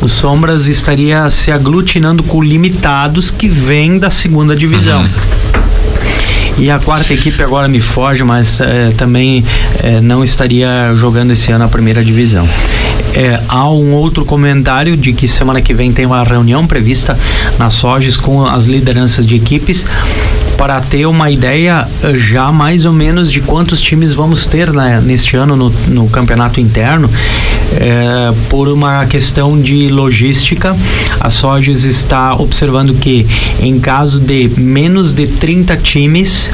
O 0.02 0.08
Sombras 0.08 0.68
estaria 0.68 1.28
se 1.32 1.52
aglutinando 1.52 2.22
com 2.22 2.44
limitados 2.44 3.32
que 3.32 3.48
vem 3.48 3.98
da 3.98 4.12
segunda 4.12 4.56
divisão. 4.56 5.02
Uhum. 5.02 5.64
E 6.60 6.70
a 6.70 6.78
quarta 6.78 7.12
equipe 7.12 7.42
agora 7.42 7.68
me 7.68 7.82
foge, 7.82 8.24
mas 8.24 8.62
é, 8.62 8.92
também 8.96 9.44
é, 9.82 10.00
não 10.00 10.24
estaria 10.24 10.94
jogando 10.96 11.32
esse 11.32 11.52
ano 11.52 11.66
a 11.66 11.68
primeira 11.68 12.04
divisão. 12.04 12.48
É, 13.16 13.42
há 13.48 13.68
um 13.68 13.94
outro 13.94 14.24
comentário 14.24 14.96
de 14.96 15.12
que 15.12 15.28
semana 15.28 15.60
que 15.60 15.74
vem 15.74 15.92
tem 15.92 16.06
uma 16.06 16.24
reunião 16.24 16.68
prevista 16.68 17.18
na 17.58 17.72
Soges 17.72 18.16
com 18.16 18.46
as 18.46 18.66
lideranças 18.66 19.26
de 19.26 19.36
equipes 19.36 19.88
para 20.64 20.80
ter 20.80 21.06
uma 21.06 21.30
ideia 21.30 21.86
eh, 22.02 22.16
já 22.16 22.50
mais 22.50 22.86
ou 22.86 22.94
menos 22.94 23.30
de 23.30 23.42
quantos 23.42 23.82
times 23.82 24.14
vamos 24.14 24.48
ter 24.48 24.72
né, 24.72 25.02
neste 25.04 25.36
ano 25.36 25.58
no, 25.58 25.70
no 25.90 26.08
campeonato 26.08 26.62
interno. 26.62 27.10
É, 27.76 28.34
por 28.50 28.70
uma 28.70 29.06
questão 29.06 29.60
de 29.60 29.90
logística, 29.90 30.74
a 31.20 31.30
Soges 31.30 31.84
está 31.84 32.34
observando 32.36 32.94
que 32.94 33.28
em 33.60 33.78
caso 33.78 34.22
de 34.22 34.50
menos 34.58 35.12
de 35.12 35.28
30 35.28 35.76
times, 35.76 36.50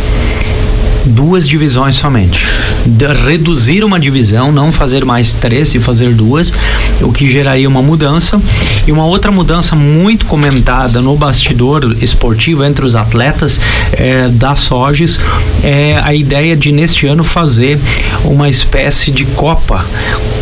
duas 1.06 1.48
divisões 1.48 1.96
somente. 1.96 2.46
De 2.86 3.08
reduzir 3.08 3.84
uma 3.84 4.00
divisão, 4.00 4.52
não 4.52 4.72
fazer 4.72 5.06
mais 5.06 5.34
três 5.34 5.74
e 5.76 5.80
fazer 5.80 6.14
duas, 6.14 6.54
o 7.02 7.12
que 7.12 7.30
geraria 7.30 7.68
uma 7.68 7.82
mudança. 7.82 8.42
E 8.88 8.92
uma 8.92 9.06
outra 9.06 9.32
mudança 9.32 9.76
muito 9.76 10.26
comentada 10.26 11.02
no 11.02 11.16
bastidor 11.16 11.96
esportivo 12.02 12.64
entre 12.64 12.86
os 12.86 12.96
atletas 12.96 13.62
é, 13.94 14.30
da 14.30 14.56
Soges 14.56 15.20
é 15.64 16.02
a 16.04 16.14
ideia 16.14 16.56
de 16.56 16.72
neste 16.72 17.08
ano 17.08 17.24
fazer 17.24 17.80
uma 18.24 18.50
espécie 18.50 19.12
de 19.12 19.26
Copa, 19.26 19.86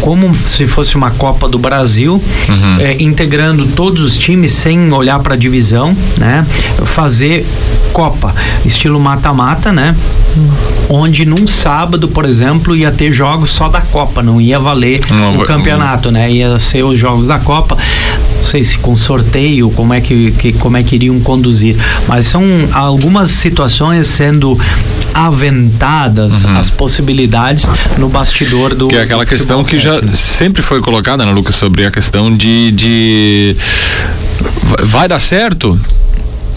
como 0.02 0.34
se 0.36 0.66
fosse 0.66 0.96
uma 0.96 1.12
Copa 1.12 1.48
do 1.48 1.58
Brasil, 1.58 2.22
uhum. 2.50 2.80
é, 2.80 2.98
integrando 3.00 3.66
todos 3.68 4.04
os 4.04 4.18
times 4.18 4.52
sem 4.52 4.92
olhar 4.92 5.20
para 5.20 5.34
a 5.34 5.38
divisão, 5.38 5.96
né? 6.18 6.46
Fazer 6.86 7.46
Copa, 7.92 8.34
estilo 8.66 9.00
mata-mata, 9.00 9.72
né? 9.72 9.96
Onde 10.90 11.26
num 11.26 11.46
sábado, 11.46 12.08
por 12.08 12.26
exemplo, 12.26 12.76
ia 12.76 12.92
ter 12.92 13.12
jogos 13.12 13.50
só 13.50 13.68
da 13.68 13.82
Copa, 13.82 14.24
não 14.24 14.40
ia 14.40 14.60
valer 14.60 15.02
não, 15.12 15.38
o 15.38 15.46
campeonato, 15.46 16.12
né? 16.12 16.32
Ia 16.32 16.60
ser 16.60 16.84
os 16.84 16.98
jogos 16.98 17.28
da 17.28 17.40
Copa 17.40 17.78
não 18.38 18.46
sei 18.46 18.64
se 18.64 18.78
com 18.78 18.96
sorteio, 18.96 19.70
como 19.72 19.94
é 19.94 20.00
que, 20.00 20.32
que, 20.32 20.54
como 20.54 20.78
é 20.78 20.84
que 20.84 20.96
iriam 20.96 21.20
conduzir, 21.20 21.76
mas 22.08 22.28
são 22.28 22.44
algumas 22.72 23.30
situações 23.30 24.08
sendo 24.08 24.58
aventadas 25.14 26.44
uhum. 26.44 26.58
as 26.58 26.70
possibilidades 26.70 27.68
no 27.98 28.08
bastidor 28.08 28.74
do 28.74 28.88
que 28.88 28.96
é 28.96 29.02
aquela 29.02 29.26
questão 29.26 29.64
que 29.64 29.78
já 29.80 30.02
sempre 30.14 30.62
foi 30.62 30.80
colocada, 30.80 31.26
né, 31.26 31.32
Lucas, 31.32 31.56
sobre 31.56 31.86
a 31.86 31.92
questão 31.92 32.36
de, 32.36 32.72
de 32.72 33.56
vai 34.84 35.10
dar 35.10 35.20
certo 35.20 35.78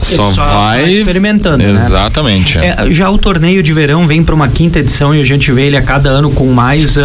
só, 0.01 0.31
só 0.31 0.43
vai 0.43 0.91
experimentando. 0.91 1.59
Né? 1.65 1.71
Exatamente. 1.71 2.59
Né? 2.59 2.75
É, 2.79 2.93
já 2.93 3.11
o 3.11 3.19
torneio 3.19 3.63
de 3.63 3.73
verão 3.73 4.07
vem 4.07 4.23
para 4.23 4.35
uma 4.35 4.49
quinta 4.49 4.79
edição 4.79 5.15
e 5.15 5.21
a 5.21 5.25
gente 5.25 5.53
vê 5.53 5.67
ele 5.67 5.77
a 5.77 5.83
cada 5.83 6.09
ano 6.11 6.31
com 6.31 6.47
mais, 6.53 6.97
uh, 6.97 7.01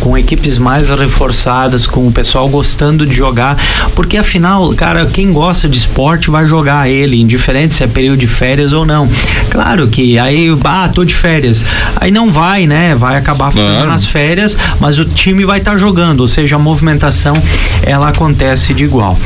com 0.00 0.16
equipes 0.16 0.58
mais 0.58 0.90
reforçadas, 0.90 1.86
com 1.86 2.06
o 2.06 2.12
pessoal 2.12 2.48
gostando 2.48 3.06
de 3.06 3.14
jogar, 3.14 3.56
porque 3.94 4.16
afinal, 4.16 4.72
cara, 4.74 5.06
quem 5.06 5.32
gosta 5.32 5.68
de 5.68 5.78
esporte 5.78 6.30
vai 6.30 6.46
jogar 6.46 6.88
ele, 6.88 7.20
indiferente 7.20 7.74
se 7.74 7.84
é 7.84 7.86
período 7.86 8.18
de 8.18 8.26
férias 8.26 8.72
ou 8.72 8.84
não. 8.84 9.08
Claro 9.50 9.88
que 9.88 10.18
aí, 10.18 10.48
ah, 10.64 10.88
tô 10.88 11.04
de 11.04 11.14
férias, 11.14 11.64
aí 11.96 12.10
não 12.10 12.30
vai, 12.30 12.66
né? 12.66 12.94
Vai 12.94 13.16
acabar 13.16 13.52
ficando 13.52 13.86
nas 13.86 14.06
férias, 14.06 14.58
mas 14.80 14.98
o 14.98 15.04
time 15.04 15.44
vai 15.44 15.58
estar 15.58 15.72
tá 15.72 15.76
jogando, 15.76 16.20
ou 16.20 16.28
seja, 16.28 16.56
a 16.56 16.58
movimentação 16.58 17.34
ela 17.82 18.08
acontece 18.08 18.74
de 18.74 18.84
igual. 18.84 19.18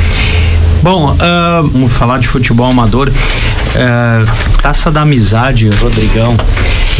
Bom, 0.82 1.12
uh, 1.12 1.66
vamos 1.66 1.92
falar 1.92 2.18
de 2.18 2.28
futebol 2.28 2.70
amador. 2.70 3.08
Uh, 3.08 4.58
Taça 4.62 4.92
da 4.92 5.02
Amizade, 5.02 5.68
Rodrigão 5.80 6.36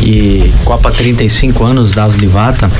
e 0.03 0.53
Copa 0.65 0.91
35 0.91 1.65
anos 1.65 1.93
das 1.93 2.15
Livata, 2.15 2.71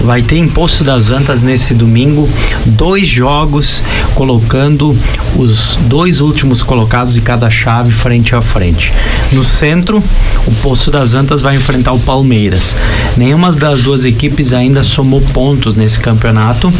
vai 0.00 0.20
ter 0.20 0.36
em 0.36 0.48
Poço 0.48 0.82
das 0.82 1.10
Antas 1.10 1.42
nesse 1.44 1.74
domingo 1.74 2.28
dois 2.66 3.06
jogos 3.06 3.82
colocando 4.14 4.96
os 5.36 5.76
dois 5.82 6.20
últimos 6.20 6.62
colocados 6.62 7.14
de 7.14 7.20
cada 7.20 7.48
chave 7.50 7.92
frente 7.92 8.34
a 8.34 8.42
frente. 8.42 8.92
No 9.32 9.44
centro, 9.44 10.02
o 10.44 10.52
Poço 10.56 10.90
das 10.90 11.14
Antas 11.14 11.40
vai 11.40 11.54
enfrentar 11.54 11.92
o 11.92 12.00
Palmeiras. 12.00 12.74
Nenhuma 13.16 13.52
das 13.52 13.82
duas 13.82 14.04
equipes 14.04 14.52
ainda 14.52 14.82
somou 14.82 15.20
pontos 15.20 15.76
nesse 15.76 16.00
campeonato 16.00 16.72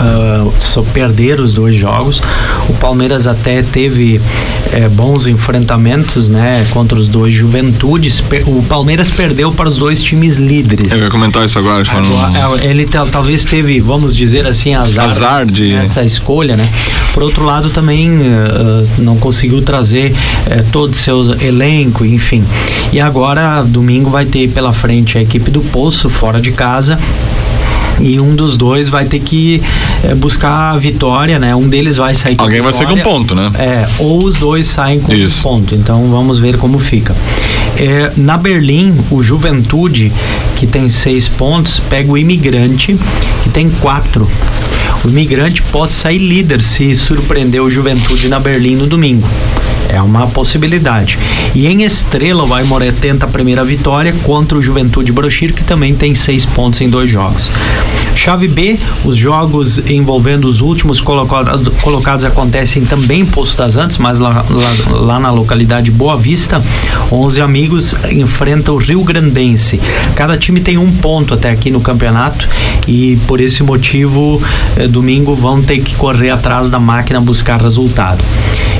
uh, 0.00 0.52
só 0.58 0.82
perder 0.82 1.40
os 1.40 1.54
dois 1.54 1.76
jogos. 1.76 2.20
O 2.68 2.74
Palmeiras 2.74 3.26
até 3.26 3.62
teve 3.62 4.20
é, 4.72 4.88
bons 4.88 5.26
enfrentamentos, 5.26 6.28
né, 6.28 6.64
contra 6.70 6.98
os 6.98 7.08
dois 7.08 7.34
Juventudes. 7.34 8.22
O 8.46 8.62
Palmeiras 8.62 9.10
perdeu 9.10 9.52
para 9.52 9.68
os 9.68 9.76
dois 9.76 10.02
times 10.02 10.36
líderes. 10.36 10.92
Eu 10.92 11.04
ia 11.04 11.10
comentar 11.10 11.44
isso 11.44 11.58
agora. 11.58 11.82
agora 11.82 12.64
é, 12.64 12.70
ele 12.70 12.84
talvez 12.84 13.44
teve, 13.44 13.80
vamos 13.80 14.16
dizer 14.16 14.46
assim, 14.46 14.74
azar, 14.74 15.04
azar 15.04 15.46
de 15.46 15.72
essa 15.74 16.04
escolha, 16.04 16.56
né? 16.56 16.68
Por 17.12 17.22
outro 17.22 17.44
lado, 17.44 17.70
também 17.70 18.10
uh, 18.10 18.88
não 18.98 19.16
conseguiu 19.16 19.62
trazer 19.62 20.12
uh, 20.12 20.64
todo 20.72 20.92
o 20.92 20.96
seu 20.96 21.22
elenco, 21.40 22.04
enfim. 22.04 22.44
E 22.92 23.00
agora, 23.00 23.62
domingo, 23.62 24.10
vai 24.10 24.24
ter 24.24 24.48
pela 24.48 24.72
frente 24.72 25.18
a 25.18 25.22
equipe 25.22 25.50
do 25.50 25.60
Poço, 25.60 26.10
fora 26.10 26.40
de 26.40 26.52
casa 26.52 26.98
e 28.00 28.20
um 28.20 28.34
dos 28.34 28.56
dois 28.56 28.88
vai 28.88 29.04
ter 29.04 29.20
que 29.20 29.62
é, 30.02 30.14
buscar 30.14 30.72
a 30.74 30.78
vitória, 30.78 31.38
né? 31.38 31.54
Um 31.54 31.68
deles 31.68 31.96
vai 31.96 32.14
sair 32.14 32.36
com 32.36 32.44
Alguém 32.44 32.60
vai 32.60 32.72
sair 32.72 32.86
com 32.86 32.98
ponto, 32.98 33.34
né? 33.34 33.50
É, 33.58 33.86
ou 33.98 34.24
os 34.24 34.38
dois 34.38 34.66
saem 34.66 35.00
com 35.00 35.12
Isso. 35.12 35.42
ponto. 35.42 35.74
Então 35.74 36.10
vamos 36.10 36.38
ver 36.38 36.56
como 36.56 36.78
fica. 36.78 37.14
É, 37.76 38.12
na 38.16 38.36
Berlim, 38.36 38.94
o 39.10 39.22
Juventude, 39.22 40.12
que 40.56 40.66
tem 40.66 40.88
seis 40.88 41.28
pontos, 41.28 41.80
pega 41.88 42.10
o 42.10 42.18
Imigrante, 42.18 42.98
que 43.42 43.48
tem 43.48 43.70
quatro. 43.70 44.28
O 45.04 45.08
Imigrante 45.08 45.62
pode 45.62 45.92
sair 45.92 46.18
líder 46.18 46.62
se 46.62 46.94
surpreender 46.94 47.62
o 47.62 47.70
Juventude 47.70 48.28
na 48.28 48.40
Berlim 48.40 48.76
no 48.76 48.86
domingo. 48.86 49.28
É 49.94 50.02
uma 50.02 50.26
possibilidade. 50.26 51.16
E 51.54 51.68
em 51.68 51.84
Estrela, 51.84 52.44
o 52.44 52.52
Aimoré 52.52 52.90
tenta 52.90 53.26
a 53.26 53.28
primeira 53.28 53.64
vitória 53.64 54.12
contra 54.24 54.58
o 54.58 54.62
Juventude 54.62 55.12
Brochir, 55.12 55.54
que 55.54 55.62
também 55.62 55.94
tem 55.94 56.16
seis 56.16 56.44
pontos 56.44 56.80
em 56.80 56.88
dois 56.88 57.08
jogos. 57.08 57.48
Chave 58.16 58.48
B, 58.48 58.76
os 59.04 59.16
jogos 59.16 59.78
envolvendo 59.88 60.48
os 60.48 60.60
últimos 60.60 61.00
colocados, 61.00 61.68
colocados 61.78 62.24
acontecem 62.24 62.84
também 62.84 63.20
em 63.20 63.26
Poço 63.26 63.56
das 63.56 63.76
Antes, 63.76 63.98
mas 63.98 64.18
lá, 64.18 64.44
lá, 64.48 64.98
lá, 64.98 65.20
na 65.20 65.30
localidade 65.30 65.92
Boa 65.92 66.16
Vista, 66.16 66.60
11 67.12 67.40
amigos 67.40 67.94
enfrentam 68.10 68.74
o 68.74 68.78
Rio 68.78 69.04
Grandense. 69.04 69.80
Cada 70.16 70.36
time 70.36 70.60
tem 70.60 70.76
um 70.76 70.90
ponto 70.90 71.34
até 71.34 71.50
aqui 71.50 71.70
no 71.70 71.80
campeonato 71.80 72.48
e 72.88 73.16
por 73.28 73.40
esse 73.40 73.62
motivo, 73.62 74.42
eh, 74.76 74.88
domingo 74.88 75.34
vão 75.34 75.62
ter 75.62 75.78
que 75.80 75.94
correr 75.94 76.30
atrás 76.30 76.68
da 76.68 76.80
máquina 76.80 77.20
buscar 77.20 77.60
resultado. 77.60 78.24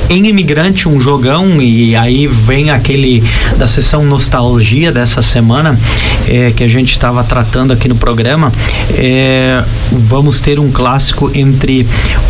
Em 0.09 0.27
Imigrante, 0.27 0.87
um 0.87 1.01
jogão 1.05 1.61
e 1.61 1.95
aí 1.95 2.25
vem 2.25 2.71
aquele 2.71 3.23
da 3.57 3.67
sessão 3.67 4.03
nostalgia 4.03 4.91
dessa 4.91 5.21
semana 5.21 5.79
é, 6.27 6.49
que 6.49 6.63
a 6.63 6.67
gente 6.67 6.89
estava 6.89 7.23
tratando 7.23 7.71
aqui 7.71 7.87
no 7.87 7.93
programa. 7.93 8.51
É, 8.95 9.63
vamos 9.91 10.41
ter 10.41 10.59
um 10.59 10.71
clássico 10.71 11.29
entre 11.35 11.87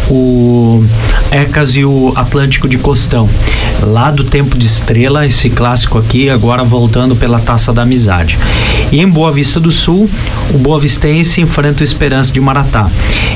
o 0.10 0.84
Ecas 1.32 1.77
e 1.77 1.86
o 1.86 2.12
Atlântico 2.17 2.67
de 2.67 2.77
Costão. 2.77 3.29
Lá 3.82 4.12
do 4.12 4.25
tempo 4.25 4.58
de 4.58 4.65
estrela, 4.65 5.25
esse 5.25 5.50
clássico 5.50 5.98
aqui, 5.98 6.29
agora 6.29 6.63
voltando 6.63 7.15
pela 7.15 7.39
taça 7.39 7.72
da 7.72 7.84
amizade. 7.84 8.38
E 8.91 9.01
em 9.01 9.08
Boa 9.08 9.32
Vista 9.32 9.60
do 9.60 9.72
Sul, 9.72 10.10
o 10.53 10.58
Boa 10.58 10.79
Vistense 10.79 11.39
enfrenta 11.39 11.82
o 11.82 11.84
Esperança 11.84 12.34
de 12.34 12.41
Maratá. 12.41 12.89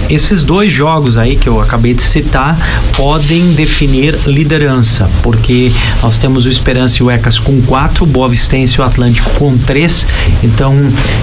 Esses 0.10 0.44
dois 0.44 0.72
jogos 0.72 1.18
aí 1.18 1.36
que 1.36 1.48
eu 1.48 1.62
acabei 1.62 1.94
de 1.94 2.02
citar 2.02 2.58
podem 2.96 3.54
definir 3.54 4.18
liderança, 4.26 5.10
porque 5.30 5.72
nós 6.02 6.18
temos 6.18 6.48
o 6.48 6.50
Esperança 6.50 6.98
e 6.98 7.04
o 7.04 7.12
Ecas 7.12 7.38
com 7.38 7.62
quatro, 7.62 8.04
Boa 8.04 8.28
Vistense 8.28 8.78
e 8.78 8.82
o 8.82 8.84
Atlântico 8.84 9.30
com 9.38 9.56
três. 9.56 10.08
Então, 10.42 10.74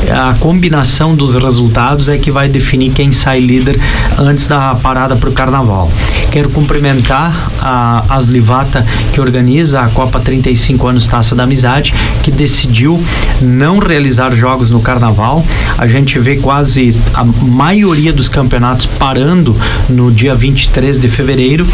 a 0.09 0.33
combinação 0.35 1.17
dos 1.17 1.35
resultados 1.35 2.09
é 2.09 2.17
que 2.17 2.31
vai 2.31 2.49
definir 2.49 2.93
quem 2.93 3.11
sai 3.11 3.41
líder 3.41 3.77
antes 4.17 4.47
da 4.47 4.77
parada 4.77 5.17
para 5.17 5.29
o 5.29 5.33
carnaval. 5.33 5.91
Quero 6.31 6.51
cumprimentar 6.51 7.51
a 7.61 8.05
Aslivata, 8.11 8.87
que 9.13 9.21
organiza 9.21 9.81
a 9.81 9.89
Copa 9.89 10.21
35 10.21 10.87
anos 10.87 11.09
Taça 11.09 11.35
da 11.35 11.43
Amizade, 11.43 11.93
que 12.23 12.31
decidiu 12.31 13.03
não 13.43 13.81
realizar 13.81 14.33
jogos 14.37 14.71
no 14.71 14.79
carnaval. 14.79 15.45
A 15.77 15.89
gente 15.89 16.17
vê 16.21 16.37
quase 16.37 16.97
a 17.13 17.25
maioria 17.25 18.13
dos 18.13 18.29
campeonatos 18.29 18.87
parando 18.87 19.57
no 19.89 20.13
dia 20.13 20.35
23 20.35 21.01
de 21.01 21.09
fevereiro 21.09 21.67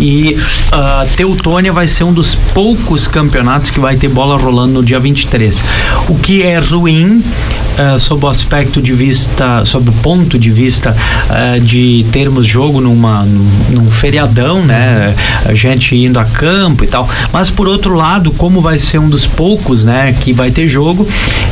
e 0.00 0.34
uh, 0.72 1.06
Teutônia 1.14 1.73
vai 1.74 1.86
ser 1.88 2.04
um 2.04 2.12
dos 2.12 2.34
poucos 2.34 3.08
campeonatos 3.08 3.68
que 3.68 3.80
vai 3.80 3.96
ter 3.96 4.08
bola 4.08 4.38
rolando 4.38 4.74
no 4.74 4.82
dia 4.82 5.00
23. 5.00 5.62
O 6.08 6.14
que 6.14 6.42
é 6.42 6.58
ruim 6.60 7.16
uh, 7.18 7.98
sob 7.98 8.24
o 8.24 8.28
aspecto 8.28 8.80
de 8.80 8.92
vista, 8.92 9.64
sob 9.64 9.90
o 9.90 9.92
ponto 9.94 10.38
de 10.38 10.50
vista 10.50 10.96
uh, 11.28 11.60
de 11.60 12.06
termos 12.12 12.46
jogo 12.46 12.80
numa, 12.80 13.24
num, 13.24 13.90
feriadão, 13.90 14.64
né? 14.64 15.14
A 15.44 15.54
gente 15.54 15.96
indo 15.96 16.18
a 16.18 16.24
campo 16.24 16.84
e 16.84 16.86
tal. 16.86 17.08
Mas 17.32 17.50
por 17.50 17.66
outro 17.66 17.94
lado, 17.94 18.30
como 18.32 18.60
vai 18.60 18.78
ser 18.78 18.98
um 18.98 19.08
dos 19.08 19.26
poucos, 19.26 19.84
né, 19.84 20.14
que 20.20 20.32
vai 20.32 20.50
ter 20.50 20.68
jogo, 20.68 21.06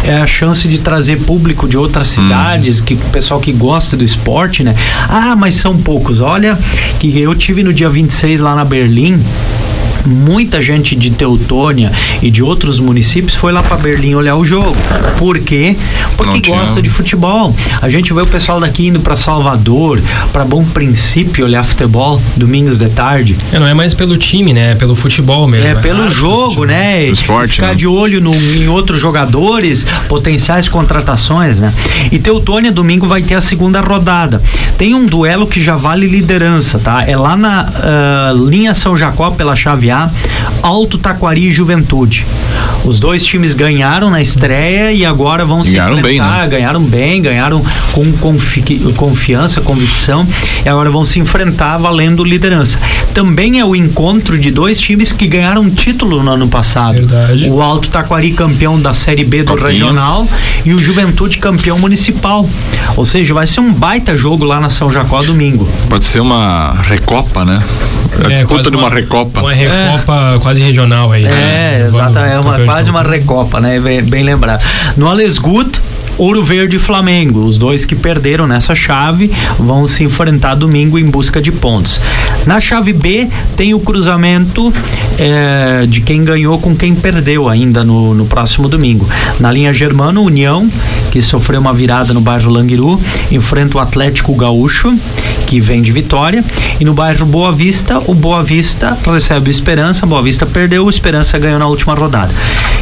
é 0.05 0.14
a 0.19 0.26
chance 0.26 0.69
de 0.69 0.79
trazer 0.79 1.21
público 1.21 1.69
de 1.69 1.76
outras 1.76 2.17
hum. 2.17 2.23
cidades, 2.23 2.81
que 2.81 2.95
pessoal 2.95 3.41
que 3.41 3.52
gosta 3.52 3.97
do 3.97 4.05
esporte, 4.05 4.62
né? 4.62 4.75
Ah, 5.09 5.35
mas 5.37 5.57
são 5.57 5.76
poucos. 5.76 6.21
Olha, 6.21 6.57
que 7.00 7.21
eu 7.21 7.35
tive 7.35 7.64
no 7.64 7.73
dia 7.73 7.91
26 7.91 8.41
lá 8.41 8.55
na 8.55 8.64
Berlim 8.64 9.21
muita 10.06 10.61
gente 10.61 10.94
de 10.94 11.11
Teutônia 11.11 11.92
e 12.21 12.30
de 12.30 12.42
outros 12.42 12.78
municípios 12.78 13.35
foi 13.35 13.52
lá 13.52 13.62
para 13.62 13.76
Berlim 13.76 14.14
olhar 14.14 14.37
o 14.37 14.44
jogo. 14.44 14.76
Por 15.18 15.38
quê? 15.38 15.76
Porque 16.16 16.50
Não 16.50 16.59
gosta 16.59 16.75
tinha. 16.75 16.82
de 16.82 16.90
futebol. 16.90 17.54
A 17.80 17.88
gente 17.88 18.12
vê 18.12 18.21
o 18.21 18.26
pessoal 18.26 18.61
daqui 18.61 18.88
indo 18.88 19.00
para 19.00 19.16
Salvador, 19.16 20.00
para 20.32 20.44
Bom 20.44 20.64
Princípio 20.64 21.44
olhar 21.44 21.64
futebol 21.64 22.21
domingos 22.37 22.78
de 22.78 22.88
tarde. 22.88 23.37
É, 23.52 23.59
não 23.59 23.66
é 23.66 23.75
mais 23.75 23.94
pelo 23.94 24.16
time, 24.16 24.52
né? 24.52 24.73
É 24.73 24.75
pelo 24.75 24.94
futebol 24.94 25.47
mesmo. 25.47 25.66
É, 25.66 25.71
é 25.71 25.75
pelo 25.75 26.09
jogo, 26.09 26.64
né? 26.64 27.04
esporte, 27.04 27.54
Ficar 27.54 27.68
né? 27.68 27.75
de 27.75 27.87
olho 27.87 28.21
no, 28.21 28.35
em 28.35 28.68
outros 28.68 29.00
jogadores, 29.00 29.87
potenciais 30.09 30.68
contratações, 30.68 31.61
né? 31.61 31.73
E 32.11 32.18
Teutônia 32.18 32.73
domingo 32.73 33.06
vai 33.06 33.23
ter 33.23 33.35
a 33.35 33.40
segunda 33.40 33.80
rodada. 33.80 34.42
Tem 34.76 34.94
um 34.94 35.06
duelo 35.06 35.47
que 35.47 35.62
já 35.62 35.76
vale 35.76 36.06
liderança, 36.06 36.78
tá? 36.78 37.04
É 37.06 37.16
lá 37.16 37.37
na 37.37 37.64
uh, 37.64 38.49
linha 38.49 38.75
São 38.75 38.97
Jacó 38.97 39.30
pela 39.30 39.54
chave 39.54 39.90
A, 39.92 40.11
Alto 40.62 40.99
Taquari 40.99 41.49
e 41.49 41.52
Juventude. 41.52 42.26
Os 42.84 42.99
dois 42.99 43.25
times 43.25 43.54
ganharam 43.54 44.11
na 44.11 44.20
estreia 44.20 44.92
e 44.92 45.04
agora 45.04 45.44
vão 45.44 45.62
ganharam 45.62 45.94
se 45.94 46.00
enfrentar. 46.00 46.02
Bem, 46.02 46.42
né? 46.42 46.49
Ganharam 46.49 46.82
bem, 46.82 47.22
ganharam 47.22 47.64
com 47.92 48.12
confi 48.14 48.62
confiança, 48.96 49.61
convicção 49.61 50.26
e 50.64 50.68
agora 50.68 50.90
vão 50.90 51.04
se 51.04 51.20
enfrentar 51.20 51.78
valendo 51.78 52.25
liderança. 52.25 52.80
Também 53.14 53.61
é 53.61 53.64
o 53.64 53.76
encontro 53.76 54.38
de 54.38 54.50
dois 54.50 54.80
times 54.80 55.12
que 55.12 55.26
ganharam 55.26 55.68
título 55.70 56.22
no 56.22 56.32
ano 56.32 56.49
passado. 56.49 56.94
Verdade. 56.94 57.49
O 57.49 57.62
Alto 57.62 57.88
Taquari 57.88 58.32
campeão 58.32 58.80
da 58.80 58.92
Série 58.94 59.25
B 59.25 59.42
do 59.42 59.52
Copinho. 59.52 59.68
Regional 59.68 60.26
e 60.64 60.72
o 60.72 60.78
Juventude 60.78 61.38
campeão 61.38 61.78
municipal. 61.78 62.49
Ou 62.96 63.04
seja, 63.04 63.32
vai 63.34 63.46
ser 63.46 63.61
um 63.61 63.72
baita 63.72 64.16
jogo 64.16 64.44
lá 64.44 64.61
na 64.61 64.70
São 64.70 64.90
Jacó 64.90 65.22
domingo. 65.22 65.68
Pode 65.88 66.04
ser 66.04 66.20
uma 66.20 66.75
recopa, 66.82 67.44
né? 67.44 67.62
A 68.25 68.26
é, 68.26 68.30
disputa 68.30 68.70
de 68.70 68.76
uma, 68.76 68.88
uma, 68.88 68.94
recopa. 68.94 69.40
Uma 69.40 69.52
recopa 69.52 69.76
é. 69.76 69.82
Quase 70.41 70.61
regional 70.61 71.12
aí. 71.12 71.23
Né? 71.25 71.81
É, 71.81 71.87
exatamente. 71.87 72.35
É 72.35 72.39
uma, 72.39 72.59
quase 72.61 72.91
uma 72.91 73.03
recopa, 73.03 73.61
né? 73.61 73.79
Bem, 73.81 74.03
bem 74.03 74.23
lembrado. 74.23 74.64
No 74.97 75.09
Alesgut, 75.09 75.81
Ouro 76.18 76.42
Verde 76.42 76.77
e 76.77 76.79
Flamengo. 76.79 77.45
Os 77.45 77.57
dois 77.59 77.85
que 77.85 77.95
perderam 77.95 78.47
nessa 78.47 78.75
chave 78.75 79.31
vão 79.59 79.88
se 79.88 80.05
enfrentar 80.05 80.55
domingo 80.55 80.99
em 80.99 81.05
busca 81.05 81.40
de 81.40 81.51
pontos. 81.51 82.01
Na 82.47 82.61
chave 82.61 82.92
B 82.92 83.29
tem 83.57 83.75
o 83.75 83.81
cruzamento 83.81 84.73
é, 85.18 85.87
de 85.87 86.01
quem 86.01 86.25
ganhou 86.25 86.59
com 86.59 86.77
quem 86.77 86.95
perdeu 86.95 87.49
ainda 87.49 87.83
no, 87.85 88.14
no 88.14 88.27
próximo 88.27 88.68
domingo. 88.68 89.09
Na 89.40 89.51
linha 89.51 89.73
Germano, 89.73 90.23
União, 90.23 90.71
que 91.11 91.23
sofreu 91.23 91.61
uma 91.61 91.73
virada 91.73 92.12
no 92.12 92.21
bairro 92.21 92.51
Languiru, 92.51 93.01
enfrenta 93.31 93.79
o 93.79 93.81
Atlético 93.81 94.35
Gaúcho, 94.35 94.97
que 95.53 95.61
vem 95.61 95.83
de 95.83 95.93
vitória. 95.93 96.43
E 96.81 96.85
no 96.85 96.95
bairro 96.95 97.27
Boa 97.27 97.53
Vista, 97.53 98.03
o 98.07 98.15
Boa 98.15 98.43
Vista 98.43 98.97
recebe 99.05 99.51
o 99.51 99.53
Esperança, 99.53 100.07
Boa 100.07 100.23
Vista 100.23 100.47
perdeu, 100.47 100.87
o 100.87 100.88
Esperança 100.88 101.38
ganhou 101.38 101.59
na 101.59 101.67
última 101.67 101.93
rodada. 101.93 102.33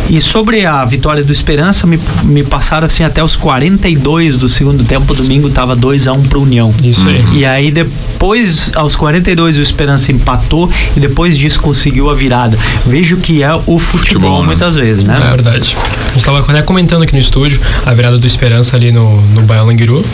E 0.08 0.20
sobre 0.20 0.64
a 0.64 0.84
vitória 0.84 1.24
do 1.24 1.32
Esperança, 1.32 1.84
me, 1.84 1.98
me 2.22 2.44
passaram 2.44 2.86
assim 2.86 3.02
até 3.02 3.24
os 3.24 3.34
42 3.34 4.36
do 4.36 4.48
segundo 4.48 4.84
tempo, 4.84 5.14
domingo 5.14 5.48
estava 5.48 5.74
2 5.74 6.06
a 6.06 6.12
1 6.12 6.16
um 6.16 6.22
pro 6.22 6.42
União. 6.42 6.72
Isso 6.80 7.08
aí. 7.08 7.24
E 7.32 7.44
aí 7.44 7.72
depois, 7.72 8.70
aos 8.76 8.94
42, 8.94 9.58
o 9.58 9.62
Esperança 9.62 10.12
empatou 10.12 10.70
e 10.96 11.00
depois 11.00 11.36
disso 11.36 11.60
conseguiu 11.60 12.08
a 12.08 12.14
virada. 12.14 12.56
Vejo 12.86 13.16
que 13.16 13.42
é 13.42 13.52
o 13.52 13.78
futebol, 13.80 13.80
futebol 13.80 14.40
né? 14.42 14.46
muitas 14.46 14.76
vezes, 14.76 15.02
né? 15.02 15.16
É 15.16 15.30
verdade. 15.30 15.76
A 15.76 16.08
gente 16.10 16.18
estava 16.18 16.38
até 16.38 16.62
comentando 16.62 17.02
aqui 17.02 17.14
no 17.14 17.20
estúdio 17.20 17.60
a 17.84 17.92
virada 17.92 18.16
do 18.16 18.26
Esperança 18.26 18.76
ali 18.76 18.92
no, 18.92 19.20
no 19.28 19.42
Baio 19.42 19.64
Languiru. 19.64 20.04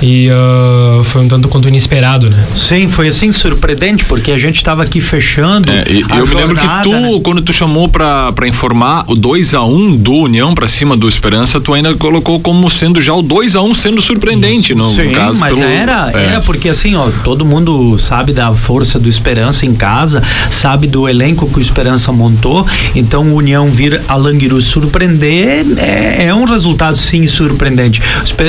E 0.00 0.28
uh, 0.30 1.04
foi 1.04 1.22
um 1.22 1.28
tanto 1.28 1.48
quanto 1.48 1.68
inesperado, 1.68 1.91
né? 2.00 2.46
Sim, 2.56 2.88
foi 2.88 3.08
assim 3.08 3.30
surpreendente, 3.30 4.06
porque 4.06 4.32
a 4.32 4.38
gente 4.38 4.56
estava 4.56 4.82
aqui 4.82 5.00
fechando. 5.00 5.70
É, 5.70 5.84
eu 5.86 6.00
jornada, 6.00 6.26
me 6.26 6.34
lembro 6.34 6.56
que 6.56 6.66
tu, 6.82 6.90
né? 6.90 7.20
quando 7.22 7.42
tu 7.42 7.52
chamou 7.52 7.86
pra, 7.88 8.32
pra 8.32 8.48
informar 8.48 9.04
o 9.08 9.14
2 9.14 9.54
a 9.54 9.62
1 9.62 9.74
um 9.74 9.96
do 9.96 10.14
União 10.14 10.54
pra 10.54 10.68
cima 10.68 10.96
do 10.96 11.06
Esperança, 11.06 11.60
tu 11.60 11.74
ainda 11.74 11.94
colocou 11.94 12.40
como 12.40 12.70
sendo 12.70 13.02
já 13.02 13.12
o 13.12 13.20
2 13.20 13.56
a 13.56 13.62
1 13.62 13.68
um 13.68 13.74
sendo 13.74 14.00
surpreendente 14.00 14.74
no, 14.74 14.86
Sim, 14.86 15.08
no 15.08 15.12
caso. 15.12 15.38
Mas 15.38 15.58
pelo, 15.58 15.70
era, 15.70 16.10
é. 16.14 16.24
era 16.26 16.40
porque 16.40 16.70
assim, 16.70 16.94
ó, 16.94 17.10
todo 17.22 17.44
mundo 17.44 17.98
sabe 17.98 18.32
da 18.32 18.52
força 18.54 18.98
do 18.98 19.08
Esperança 19.08 19.66
em 19.66 19.74
casa, 19.74 20.22
sabe 20.50 20.86
do 20.86 21.06
elenco 21.06 21.46
que 21.46 21.58
o 21.58 21.62
Esperança 21.62 22.10
montou, 22.10 22.66
então 22.94 23.22
o 23.22 23.34
União 23.34 23.68
vir 23.68 24.00
a 24.08 24.14
Languiru 24.14 24.62
surpreender 24.62 25.66
é, 25.76 26.26
é 26.26 26.34
um 26.34 26.44
resultado 26.44 26.96
sim 26.96 27.26
surpreendente. 27.26 28.00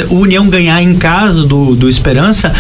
O 0.10 0.19
União 0.19 0.47
ganhar 0.47 0.82
em 0.82 0.95
casa 0.95 1.43
do, 1.43 1.75
do 1.75 1.89
Esperança 1.89 2.53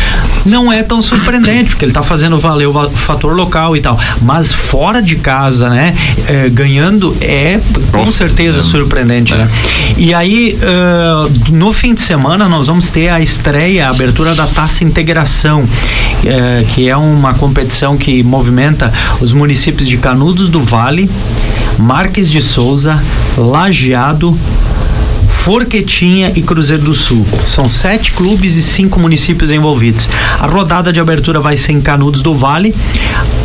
não 0.45 0.72
é 0.72 0.72
tão 0.81 1.01
surpreendente, 1.01 1.71
porque 1.71 1.85
ele 1.85 1.91
está 1.91 2.01
fazendo 2.01 2.39
valer 2.39 2.67
o 2.67 2.89
fator 2.89 3.35
local 3.35 3.75
e 3.75 3.81
tal. 3.81 3.99
Mas 4.21 4.51
fora 4.51 5.01
de 5.01 5.17
casa, 5.17 5.69
né? 5.69 5.95
É, 6.27 6.49
ganhando 6.49 7.15
é 7.21 7.59
com 7.91 8.09
certeza 8.09 8.61
é. 8.61 8.63
surpreendente, 8.63 9.35
né? 9.35 9.47
E 9.97 10.13
aí, 10.13 10.57
uh, 10.57 11.51
no 11.51 11.71
fim 11.71 11.93
de 11.93 12.01
semana, 12.01 12.47
nós 12.47 12.67
vamos 12.67 12.89
ter 12.89 13.09
a 13.09 13.21
estreia, 13.21 13.87
a 13.87 13.89
abertura 13.89 14.33
da 14.33 14.47
Taça 14.47 14.83
Integração, 14.83 15.67
é, 16.25 16.63
que 16.73 16.87
é 16.87 16.95
uma 16.95 17.33
competição 17.33 17.97
que 17.97 18.23
movimenta 18.23 18.91
os 19.19 19.33
municípios 19.33 19.87
de 19.87 19.97
Canudos 19.97 20.49
do 20.49 20.61
Vale, 20.61 21.09
Marques 21.77 22.29
de 22.29 22.41
Souza, 22.41 23.01
Lajeado, 23.37 24.37
Forquetinha 25.43 26.31
e 26.37 26.41
Cruzeiro 26.41 26.83
do 26.83 26.95
Sul. 26.95 27.27
São 27.45 27.67
sete 27.67 28.13
clubes 28.13 28.55
e 28.55 28.63
cinco 28.63 28.97
municípios 28.97 29.51
envolvidos. 29.51 30.09
A 30.39 30.47
rodada 30.47 30.93
de 30.93 31.01
abertura 31.01 31.41
vai 31.41 31.57
ser 31.57 31.73
em 31.73 31.81
Canudos 31.81 32.21
do 32.21 32.33
Vale. 32.33 32.73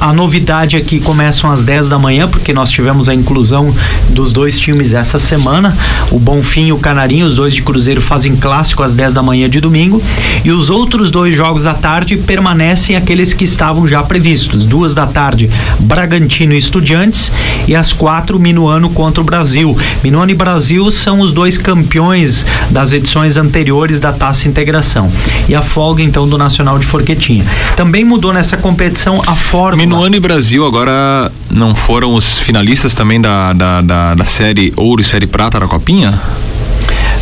A 0.01 0.13
novidade 0.13 0.77
é 0.77 0.81
que 0.81 1.01
começam 1.01 1.51
às 1.51 1.65
10 1.65 1.89
da 1.89 1.99
manhã, 1.99 2.29
porque 2.29 2.53
nós 2.53 2.71
tivemos 2.71 3.09
a 3.09 3.15
inclusão 3.15 3.75
dos 4.11 4.33
dois 4.33 4.61
times 4.61 4.95
essa 4.95 5.19
semana. 5.19 5.77
O 6.13 6.21
Bonfim 6.21 6.67
e 6.67 6.73
o 6.73 6.79
Canarinho, 6.79 7.27
os 7.27 7.35
dois 7.35 7.53
de 7.53 7.63
Cruzeiro, 7.63 8.01
fazem 8.01 8.37
clássico 8.37 8.85
às 8.85 8.95
10 8.95 9.15
da 9.15 9.23
manhã 9.23 9.51
de 9.51 9.61
domingo. 9.61 10.01
E 10.45 10.53
os 10.53 10.71
outros 10.71 11.11
dois 11.11 11.37
jogos 11.37 11.65
da 11.65 11.75
tarde 11.75 12.17
permanecem 12.17 12.95
aqueles 12.95 13.33
que 13.33 13.43
estavam 13.43 13.89
já 13.89 14.05
previstos. 14.05 14.65
Duas 14.65 14.95
da 14.95 15.05
tarde, 15.05 15.51
Bragantino 15.81 16.55
e 16.55 16.59
Estudiantes. 16.59 17.33
E 17.67 17.75
às 17.75 17.93
quatro, 17.93 18.39
Minuano 18.39 18.89
contra 18.89 19.21
o 19.21 19.25
Brasil. 19.25 19.77
Minuano 20.05 20.31
e 20.31 20.35
Brasil 20.35 20.93
são 20.93 21.19
os 21.19 21.33
dois 21.33 21.59
campeões 21.59 21.88
campeões 21.89 22.45
das 22.71 22.93
edições 22.93 23.39
anteriores 23.39 23.99
da 23.99 24.13
Taça 24.13 24.47
Integração. 24.47 25.11
E 25.49 25.55
a 25.55 25.63
folga, 25.63 26.03
então, 26.03 26.29
do 26.29 26.37
Nacional 26.37 26.79
de 26.79 26.85
Forquetinha. 26.85 27.47
Também 27.77 28.05
mudou 28.05 28.31
nessa 28.31 28.59
competição 28.59 29.23
a 29.27 29.35
fórmula. 29.35 29.77
Minuano 29.79 30.15
e 30.15 30.21
Brasil 30.21 30.67
agora 30.67 31.33
não 31.51 31.75
foram 31.75 32.15
os 32.15 32.39
finalistas 32.39 32.93
também 32.93 33.19
da, 33.19 33.55
da, 33.55 33.81
da, 33.81 34.15
da 34.15 34.25
série 34.27 34.71
Ouro 34.77 35.01
e 35.01 35.05
série 35.05 35.27
Prata 35.27 35.59
da 35.59 35.67
Copinha? 35.67 36.13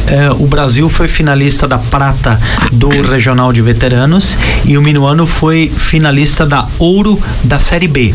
É, 0.09 0.31
o 0.31 0.46
Brasil 0.46 0.88
foi 0.88 1.07
finalista 1.07 1.68
da 1.68 1.79
prata 1.79 2.40
do 2.72 2.88
Regional 2.88 3.52
de 3.52 3.62
Veteranos 3.62 4.37
e 4.64 4.76
o 4.76 4.83
Minuano 4.83 5.26
foi 5.26 5.72
finalista 5.76 6.44
da 6.44 6.66
Ouro 6.79 7.20
da 7.44 7.61
Série 7.61 7.88
B 7.88 8.12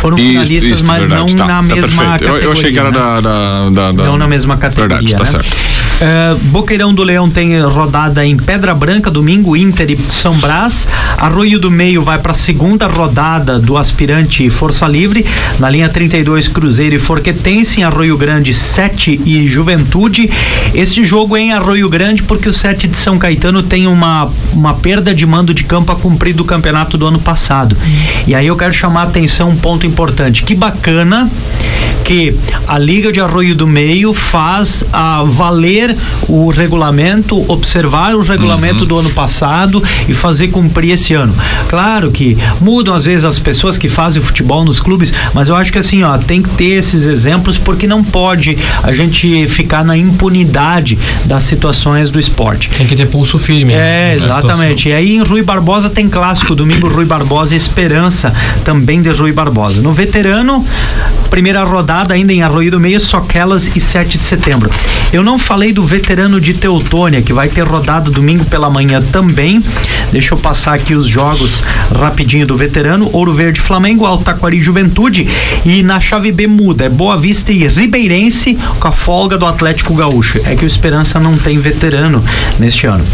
foram 0.00 0.18
isso, 0.18 0.28
finalistas, 0.28 0.70
isso, 0.70 0.84
mas 0.86 1.08
verdade. 1.08 1.20
não 1.20 1.36
tá, 1.36 1.46
na 1.46 1.56
tá 1.56 1.62
mesma 1.62 1.80
perfeito. 1.80 2.10
categoria. 2.10 2.40
Eu, 2.40 2.44
eu, 2.44 2.52
achei 2.52 2.72
que 2.72 2.78
era 2.78 2.90
né? 2.90 2.98
da, 2.98 3.20
da, 3.20 3.92
da, 3.92 4.04
Não 4.04 4.16
na 4.16 4.26
mesma 4.26 4.56
categoria. 4.56 4.96
Verdade, 4.96 5.16
tá 5.16 5.24
né? 5.24 5.30
certo. 5.30 5.89
Uh, 6.00 6.38
Boqueirão 6.44 6.94
do 6.94 7.04
Leão 7.04 7.28
tem 7.28 7.60
rodada 7.60 8.24
em 8.24 8.34
Pedra 8.34 8.74
Branca, 8.74 9.10
domingo, 9.10 9.54
Inter 9.54 9.90
e 9.90 9.96
São 10.10 10.34
Brás. 10.38 10.88
Arroio 11.18 11.58
do 11.58 11.70
Meio 11.70 12.02
vai 12.02 12.18
para 12.18 12.30
a 12.30 12.34
segunda 12.34 12.86
rodada 12.86 13.58
do 13.58 13.76
aspirante 13.76 14.48
Força 14.48 14.88
Livre. 14.88 15.26
Na 15.58 15.68
linha 15.68 15.90
32, 15.90 16.48
Cruzeiro 16.48 16.96
e 16.96 16.98
Forquetense. 16.98 17.80
Em 17.80 17.84
Arroio 17.84 18.16
Grande, 18.16 18.54
7 18.54 19.20
e 19.26 19.46
Juventude. 19.46 20.30
Este 20.72 21.04
jogo 21.04 21.36
é 21.36 21.40
em 21.40 21.52
Arroio 21.52 21.88
Grande 21.90 22.22
porque 22.22 22.48
o 22.48 22.52
7 22.52 22.88
de 22.88 22.96
São 22.96 23.18
Caetano 23.18 23.62
tem 23.62 23.86
uma, 23.86 24.26
uma 24.54 24.72
perda 24.72 25.14
de 25.14 25.26
mando 25.26 25.52
de 25.52 25.64
campo 25.64 25.92
a 25.92 25.96
cumprir 25.96 26.34
do 26.34 26.46
campeonato 26.46 26.96
do 26.96 27.06
ano 27.06 27.18
passado. 27.18 27.76
E 28.26 28.34
aí 28.34 28.46
eu 28.46 28.56
quero 28.56 28.72
chamar 28.72 29.02
a 29.02 29.04
atenção 29.04 29.50
um 29.50 29.56
ponto 29.56 29.86
importante. 29.86 30.44
Que 30.44 30.54
bacana 30.54 31.30
que 32.04 32.34
a 32.66 32.78
Liga 32.78 33.12
de 33.12 33.20
Arroio 33.20 33.54
do 33.54 33.66
Meio 33.66 34.12
faz 34.12 34.84
a 34.92 35.22
valer 35.24 35.89
o 36.28 36.50
regulamento, 36.50 37.44
observar 37.50 38.14
o 38.14 38.22
regulamento 38.22 38.80
uhum. 38.80 38.86
do 38.86 38.98
ano 38.98 39.10
passado 39.10 39.82
e 40.08 40.14
fazer 40.14 40.48
cumprir 40.48 40.92
esse 40.92 41.14
ano. 41.14 41.34
Claro 41.68 42.10
que 42.10 42.36
mudam 42.60 42.94
às 42.94 43.04
vezes 43.04 43.24
as 43.24 43.38
pessoas 43.38 43.78
que 43.78 43.88
fazem 43.88 44.22
futebol 44.22 44.64
nos 44.64 44.80
clubes, 44.80 45.12
mas 45.34 45.48
eu 45.48 45.56
acho 45.56 45.72
que 45.72 45.78
assim, 45.78 46.02
ó, 46.02 46.16
tem 46.18 46.42
que 46.42 46.50
ter 46.50 46.78
esses 46.78 47.06
exemplos 47.06 47.58
porque 47.58 47.86
não 47.86 48.02
pode 48.02 48.56
a 48.82 48.92
gente 48.92 49.46
ficar 49.48 49.84
na 49.84 49.96
impunidade 49.96 50.98
das 51.24 51.42
situações 51.44 52.10
do 52.10 52.18
esporte. 52.18 52.70
Tem 52.70 52.86
que 52.86 52.94
ter 52.94 53.06
pulso 53.06 53.38
firme. 53.38 53.72
É, 53.72 54.12
exatamente. 54.12 54.88
E 54.88 54.92
aí 54.92 55.16
em 55.16 55.22
Rui 55.22 55.42
Barbosa 55.42 55.90
tem 55.90 56.08
clássico, 56.08 56.54
domingo 56.54 56.88
Rui 56.88 57.04
Barbosa 57.04 57.54
e 57.54 57.56
Esperança 57.56 58.32
também 58.64 59.02
de 59.02 59.10
Rui 59.10 59.32
Barbosa. 59.32 59.82
No 59.82 59.92
veterano, 59.92 60.64
primeira 61.30 61.62
rodada 61.64 62.14
ainda 62.14 62.32
em 62.32 62.42
Arroio 62.42 62.70
do 62.70 62.80
Meio, 62.80 63.00
Soquelas 63.00 63.70
e 63.74 63.80
7 63.80 64.18
de 64.18 64.24
setembro. 64.24 64.70
Eu 65.12 65.22
não 65.22 65.38
falei 65.38 65.72
do 65.72 65.79
veterano 65.84 66.40
de 66.40 66.54
Teutônia, 66.54 67.22
que 67.22 67.32
vai 67.32 67.48
ter 67.48 67.62
rodada 67.62 68.10
domingo 68.10 68.44
pela 68.44 68.70
manhã 68.70 69.02
também. 69.02 69.62
Deixa 70.12 70.34
eu 70.34 70.38
passar 70.38 70.74
aqui 70.74 70.94
os 70.94 71.06
jogos 71.06 71.62
rapidinho 71.94 72.46
do 72.46 72.56
veterano. 72.56 73.08
Ouro 73.12 73.32
Verde 73.32 73.60
Flamengo, 73.60 74.06
Altaquari 74.06 74.60
Juventude 74.60 75.28
e 75.64 75.82
na 75.82 76.00
chave 76.00 76.32
B 76.32 76.46
muda, 76.46 76.84
é 76.84 76.88
Boa 76.88 77.16
Vista 77.16 77.52
e 77.52 77.66
Ribeirense 77.66 78.58
com 78.78 78.88
a 78.88 78.92
folga 78.92 79.36
do 79.36 79.46
Atlético 79.46 79.94
Gaúcho. 79.94 80.40
É 80.44 80.54
que 80.54 80.64
o 80.64 80.66
Esperança 80.66 81.18
não 81.20 81.36
tem 81.36 81.58
veterano 81.58 82.22
neste 82.58 82.86
ano. 82.86 83.04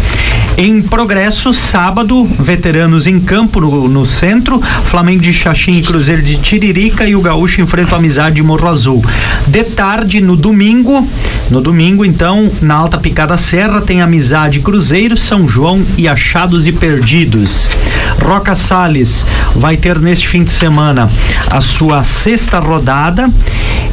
Em 0.58 0.80
progresso, 0.80 1.52
sábado, 1.52 2.24
veteranos 2.24 3.06
em 3.06 3.20
campo 3.20 3.60
no, 3.60 3.86
no 3.88 4.06
centro, 4.06 4.58
Flamengo 4.84 5.20
de 5.20 5.30
Xaxim 5.30 5.74
e 5.74 5.82
Cruzeiro 5.82 6.22
de 6.22 6.36
Tiririca 6.38 7.06
e 7.06 7.14
o 7.14 7.20
Gaúcho 7.20 7.60
enfrentam 7.60 7.96
a 7.96 7.98
Amizade 7.98 8.36
de 8.36 8.42
Morro 8.42 8.66
Azul. 8.66 9.04
De 9.46 9.62
tarde, 9.64 10.22
no 10.22 10.34
domingo, 10.34 11.06
no 11.50 11.60
domingo, 11.60 12.06
então, 12.06 12.50
na 12.62 12.74
Alta 12.74 12.96
Picada 12.96 13.36
Serra, 13.36 13.82
tem 13.82 14.00
Amizade 14.00 14.60
Cruzeiro, 14.60 15.14
São 15.14 15.46
João 15.46 15.84
e 15.98 16.08
Achados 16.08 16.66
e 16.66 16.72
Perdidos. 16.72 17.68
Roca 18.22 18.54
Sales 18.54 19.26
vai 19.54 19.76
ter 19.76 19.98
neste 19.98 20.26
fim 20.26 20.42
de 20.42 20.52
semana 20.52 21.10
a 21.50 21.60
sua 21.60 22.02
sexta 22.02 22.58
rodada 22.58 23.30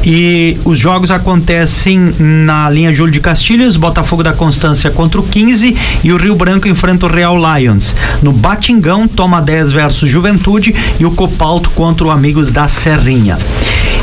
e 0.02 0.56
os 0.64 0.78
jogos 0.78 1.10
acontecem 1.10 2.14
na 2.18 2.68
linha 2.70 2.94
Júlio 2.94 3.12
de 3.12 3.20
Castilhos, 3.20 3.76
Botafogo 3.76 4.22
da 4.22 4.32
Constância 4.32 4.90
contra 4.90 5.20
o 5.20 5.24
15 5.24 5.76
e 6.02 6.12
o 6.12 6.16
Rio 6.16 6.34
Branco 6.34 6.53
enfrenta 6.68 7.06
o 7.06 7.12
Real 7.12 7.36
Lions. 7.36 7.96
No 8.22 8.32
Batingão, 8.32 9.06
Toma 9.08 9.40
10 9.40 9.72
versus 9.72 10.08
Juventude 10.08 10.74
e 10.98 11.04
o 11.04 11.10
Copalto 11.10 11.70
contra 11.70 12.06
o 12.06 12.10
Amigos 12.10 12.50
da 12.50 12.68
Serrinha. 12.68 13.38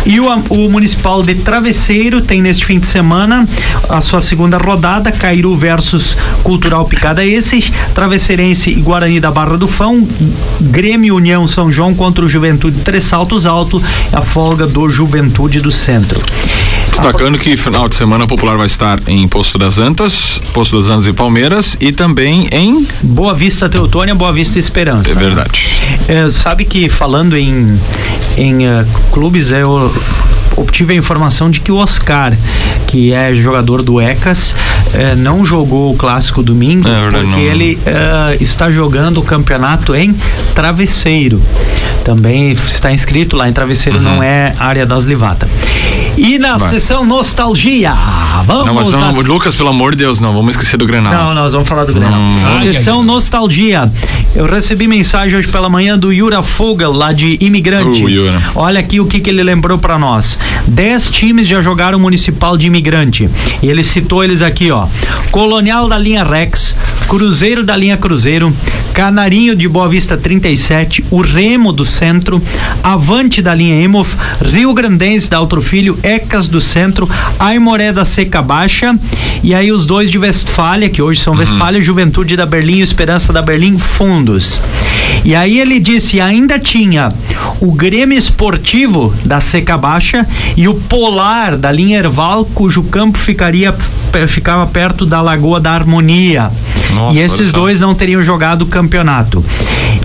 E 0.06 0.20
o, 0.20 0.26
o 0.50 0.70
Municipal 0.70 1.22
de 1.22 1.36
Travesseiro 1.36 2.22
tem 2.22 2.42
neste 2.42 2.66
fim 2.66 2.80
de 2.80 2.88
semana 2.88 3.48
a 3.88 4.02
sua 4.02 4.20
segunda 4.20 4.58
rodada, 4.58 5.12
Cairu 5.12 5.56
versus 5.56 6.18
Cultural 6.44 6.86
Picada 6.86 7.24
Esses, 7.24 7.72
Travesseirense 7.94 8.72
e 8.72 8.82
Guarani 8.82 9.20
da 9.20 9.32
Barra 9.32 9.58
do 9.58 9.68
Fão, 9.68 10.08
Grêmio 10.60 11.16
União 11.16 11.48
São 11.48 11.72
João 11.72 11.94
contra 11.94 12.26
o 12.26 12.30
Juventude 12.30 12.80
Três 12.82 13.04
Saltos 13.04 13.46
Alto, 13.46 13.82
a 14.12 14.22
folga 14.22 14.66
do 14.66 14.90
Juventude 14.90 15.60
do 15.60 15.72
Centro. 15.72 16.22
Destacando 16.92 17.40
que 17.40 17.58
final 17.58 17.90
de 17.90 17.96
semana 17.96 18.28
popular 18.28 18.58
vai 18.58 18.68
estar 18.68 19.00
em 19.08 19.28
Posto 19.28 19.58
das 19.58 19.80
Antas, 19.80 20.40
Posto 20.54 20.78
das 20.78 20.88
Antas 20.88 21.08
e 21.08 21.14
Palmeiras 21.14 21.78
e 21.80 21.92
também 21.92 22.48
em 22.52 22.86
Boa 23.02 23.34
Vista 23.34 23.68
Teutônia, 23.68 24.14
Boa 24.14 24.32
Vista 24.32 24.60
Esperança. 24.60 25.12
É 25.12 25.16
verdade. 25.16 25.82
É, 26.08 26.30
sabe 26.30 26.66
que 26.66 26.90
falando 26.90 27.36
em, 27.36 27.80
em 28.38 28.68
uh, 28.68 28.86
clubes, 29.12 29.52
eu 29.52 29.92
obtive 30.72 30.94
a 30.94 30.96
informação 30.96 31.52
de 31.52 31.60
que 31.60 31.70
o 31.70 31.76
Oscar, 31.76 32.34
que 32.88 33.12
é 33.12 33.36
jogador 33.36 33.82
do 33.82 34.00
ECAS, 34.00 34.56
eh, 34.94 35.16
não 35.16 35.46
jogou 35.46 35.92
o 35.92 35.98
clássico 35.98 36.42
domingo 36.42 36.88
é, 36.88 37.12
porque 37.12 37.26
não. 37.26 37.40
ele 37.40 37.78
eh, 37.86 38.38
está 38.40 38.72
jogando 38.72 39.18
o 39.18 39.22
campeonato 39.22 39.94
em 39.94 40.16
Travesseiro. 40.56 41.42
Também 42.06 42.54
está 42.54 42.92
inscrito 42.92 43.36
lá 43.36 43.50
em 43.50 43.54
Travesseiro, 43.54 44.00
uhum. 44.00 44.04
não 44.06 44.24
é 44.24 44.56
área 44.58 44.86
das 44.86 45.04
Livata. 45.04 45.48
E 46.18 46.40
na 46.40 46.56
Vai. 46.56 46.70
sessão 46.70 47.06
nostalgia, 47.06 47.94
vamos. 48.46 48.66
Não, 48.66 48.74
mas 48.74 48.92
não, 48.92 49.22
Lucas, 49.22 49.56
pelo 49.56 49.70
amor 49.70 49.92
de 49.92 49.98
Deus, 49.98 50.20
não, 50.20 50.34
vamos 50.34 50.52
esquecer 50.52 50.78
do 50.78 50.86
Grenal. 50.86 51.14
Não, 51.14 51.34
nós 51.34 51.52
vamos 51.52 51.68
falar 51.68 51.84
do 51.84 51.94
Grenal. 51.94 52.20
Hum. 52.20 52.62
Sessão 52.62 53.04
nostalgia. 53.04 53.92
Eu 54.34 54.46
recebi 54.46 54.88
mensagem 54.88 55.38
hoje 55.38 55.48
pela 55.50 55.70
manhã 55.70 55.98
do 55.98 56.12
Yura 56.14 56.42
Fogel, 56.42 56.94
lá 56.94 57.12
de 57.12 57.38
Imigrante. 57.42 58.06
Uh, 58.06 58.42
Olha 58.56 58.80
aqui 58.80 59.00
o 59.00 59.06
que, 59.06 59.20
que 59.20 59.30
ele 59.30 59.44
lembrou 59.44 59.78
para 59.78 60.00
nós. 60.00 60.40
Dez 60.66 61.10
times 61.10 61.48
já 61.48 61.62
jogaram 61.62 62.00
Municipal 62.00 62.58
de 62.58 62.68
Imigrante. 62.68 63.30
E 63.62 63.68
ele 63.68 63.84
citou 63.84 64.24
eles 64.24 64.42
aqui, 64.42 64.72
ó. 64.72 64.88
Colonial 65.32 65.90
da 65.90 65.98
linha 65.98 66.24
Rex, 66.24 66.74
Cruzeiro 67.10 67.62
da 67.62 67.76
linha 67.76 67.98
Cruzeiro, 67.98 68.54
Canarinho 68.94 69.54
de 69.54 69.68
Boa 69.68 69.90
Vista 69.90 70.18
37, 70.18 71.04
o 71.12 71.22
Remo 71.22 71.74
do 71.74 71.84
Centro, 71.84 72.42
Avante 72.82 73.42
da 73.42 73.54
linha 73.54 73.84
Emof, 73.84 74.16
Rio 74.42 74.74
Grandense 74.74 75.30
da 75.30 75.42
Outro 75.42 75.62
Filho, 75.62 76.00
Ecas 76.04 76.48
do 76.48 76.62
Centro, 76.62 77.10
Aimoré 77.38 77.92
da 77.92 78.06
Seca 78.06 78.42
Baixa 78.42 78.98
e 79.44 79.56
aí 79.56 79.72
os 79.72 79.88
dois 79.88 80.12
de 80.12 80.20
Westfália, 80.20 80.88
que 80.88 81.02
hoje 81.02 81.20
são 81.20 81.34
uhum. 81.34 81.40
Westfália, 81.40 81.82
Juventude 81.82 82.36
da 82.36 82.46
Berlim 82.46 82.78
e 82.78 82.82
Esperança 82.82 83.34
da 83.34 83.42
Berlim, 83.42 83.78
fundos. 84.22 84.62
E 85.26 85.36
aí 85.36 85.60
ele 85.60 85.80
disse, 85.80 86.22
ainda 86.22 86.58
tinha 86.58 87.12
o 87.60 87.72
Grêmio 87.72 88.18
Esportivo 88.18 89.14
da 89.26 89.40
Seca 89.40 89.78
Baixa 89.78 90.28
e 90.56 90.68
o 90.68 90.76
Polar 90.76 91.58
da 91.58 91.72
linha 91.72 92.00
Erval, 92.00 92.46
cujo 92.46 92.84
campo 92.84 93.18
ficaria 93.18 93.76
ficava 94.28 94.66
perto 94.68 95.06
da 95.06 95.22
Lagoa 95.22 95.60
da 95.60 95.72
Harmonia. 95.72 96.52
Nossa, 96.94 97.18
e 97.18 97.22
esses 97.22 97.52
dois 97.52 97.80
não 97.80 97.96
teriam 97.96 98.24
jogado 98.24 98.64
o 98.64 98.66
campeonato. 98.66 99.44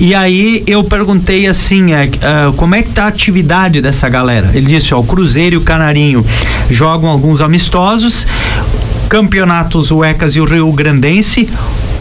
E 0.01 0.15
aí 0.15 0.63
eu 0.67 0.85
perguntei 0.85 1.47
assim, 1.47 1.93
é, 1.93 2.05
uh, 2.05 2.53
como 2.53 2.75
é 2.75 2.83
que 2.83 2.91
tá 2.91 3.05
a 3.05 3.09
atividade 3.09 3.81
dessa 3.81 4.09
galera? 4.09 4.51
Ele 4.55 4.67
disse, 4.67 4.95
ó, 4.95 5.01
o 5.01 5.05
Cruzeiro 5.05 5.57
e 5.57 5.59
o 5.59 5.63
Canarinho 5.63 6.25
jogam 6.71 7.11
alguns 7.11 7.41
amistosos, 7.41 8.27
campeonatos 9.09 9.91
o 9.91 10.05
Ecas 10.05 10.37
e 10.37 10.41
o 10.41 10.45
Rio 10.45 10.71
Grandense, 10.73 11.49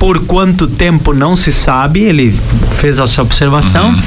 por 0.06 0.20
quanto 0.20 0.68
tempo 0.68 1.16
não 1.16 1.36
se 1.36 1.52
sabe, 1.52 2.02
ele 2.02 2.40
fez 2.74 3.00
essa 3.00 3.24
observação. 3.24 3.88
Uhum. 3.88 4.04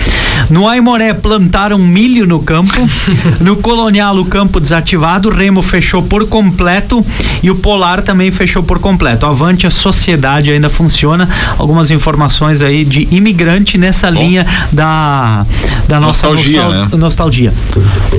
No 0.49 0.69
Aimoré 0.69 1.13
plantaram 1.13 1.77
milho 1.77 2.25
no 2.25 2.39
campo, 2.39 2.73
no 3.43 3.57
Colonial 3.57 4.17
o 4.17 4.25
campo 4.25 4.61
desativado, 4.61 5.29
o 5.29 5.35
Remo 5.35 5.61
fechou 5.61 6.01
por 6.01 6.29
completo 6.29 7.05
e 7.43 7.51
o 7.51 7.57
Polar 7.57 8.03
também 8.03 8.31
fechou 8.31 8.63
por 8.63 8.79
completo. 8.79 9.27
Avante 9.27 9.67
a 9.67 9.71
sociedade 9.71 10.53
ainda 10.53 10.71
funciona. 10.71 11.29
Algumas 11.59 11.91
informações 11.91 12.63
aí 12.63 12.85
de 12.85 13.09
imigrante 13.11 13.77
nessa 13.77 14.09
Bom. 14.13 14.21
linha 14.21 14.47
da 14.71 15.45
da 15.89 15.99
nossa 15.99 16.29
nostalgia, 16.29 16.63
nostal 16.63 16.91
né? 16.91 16.97
nostalgia. 16.97 17.55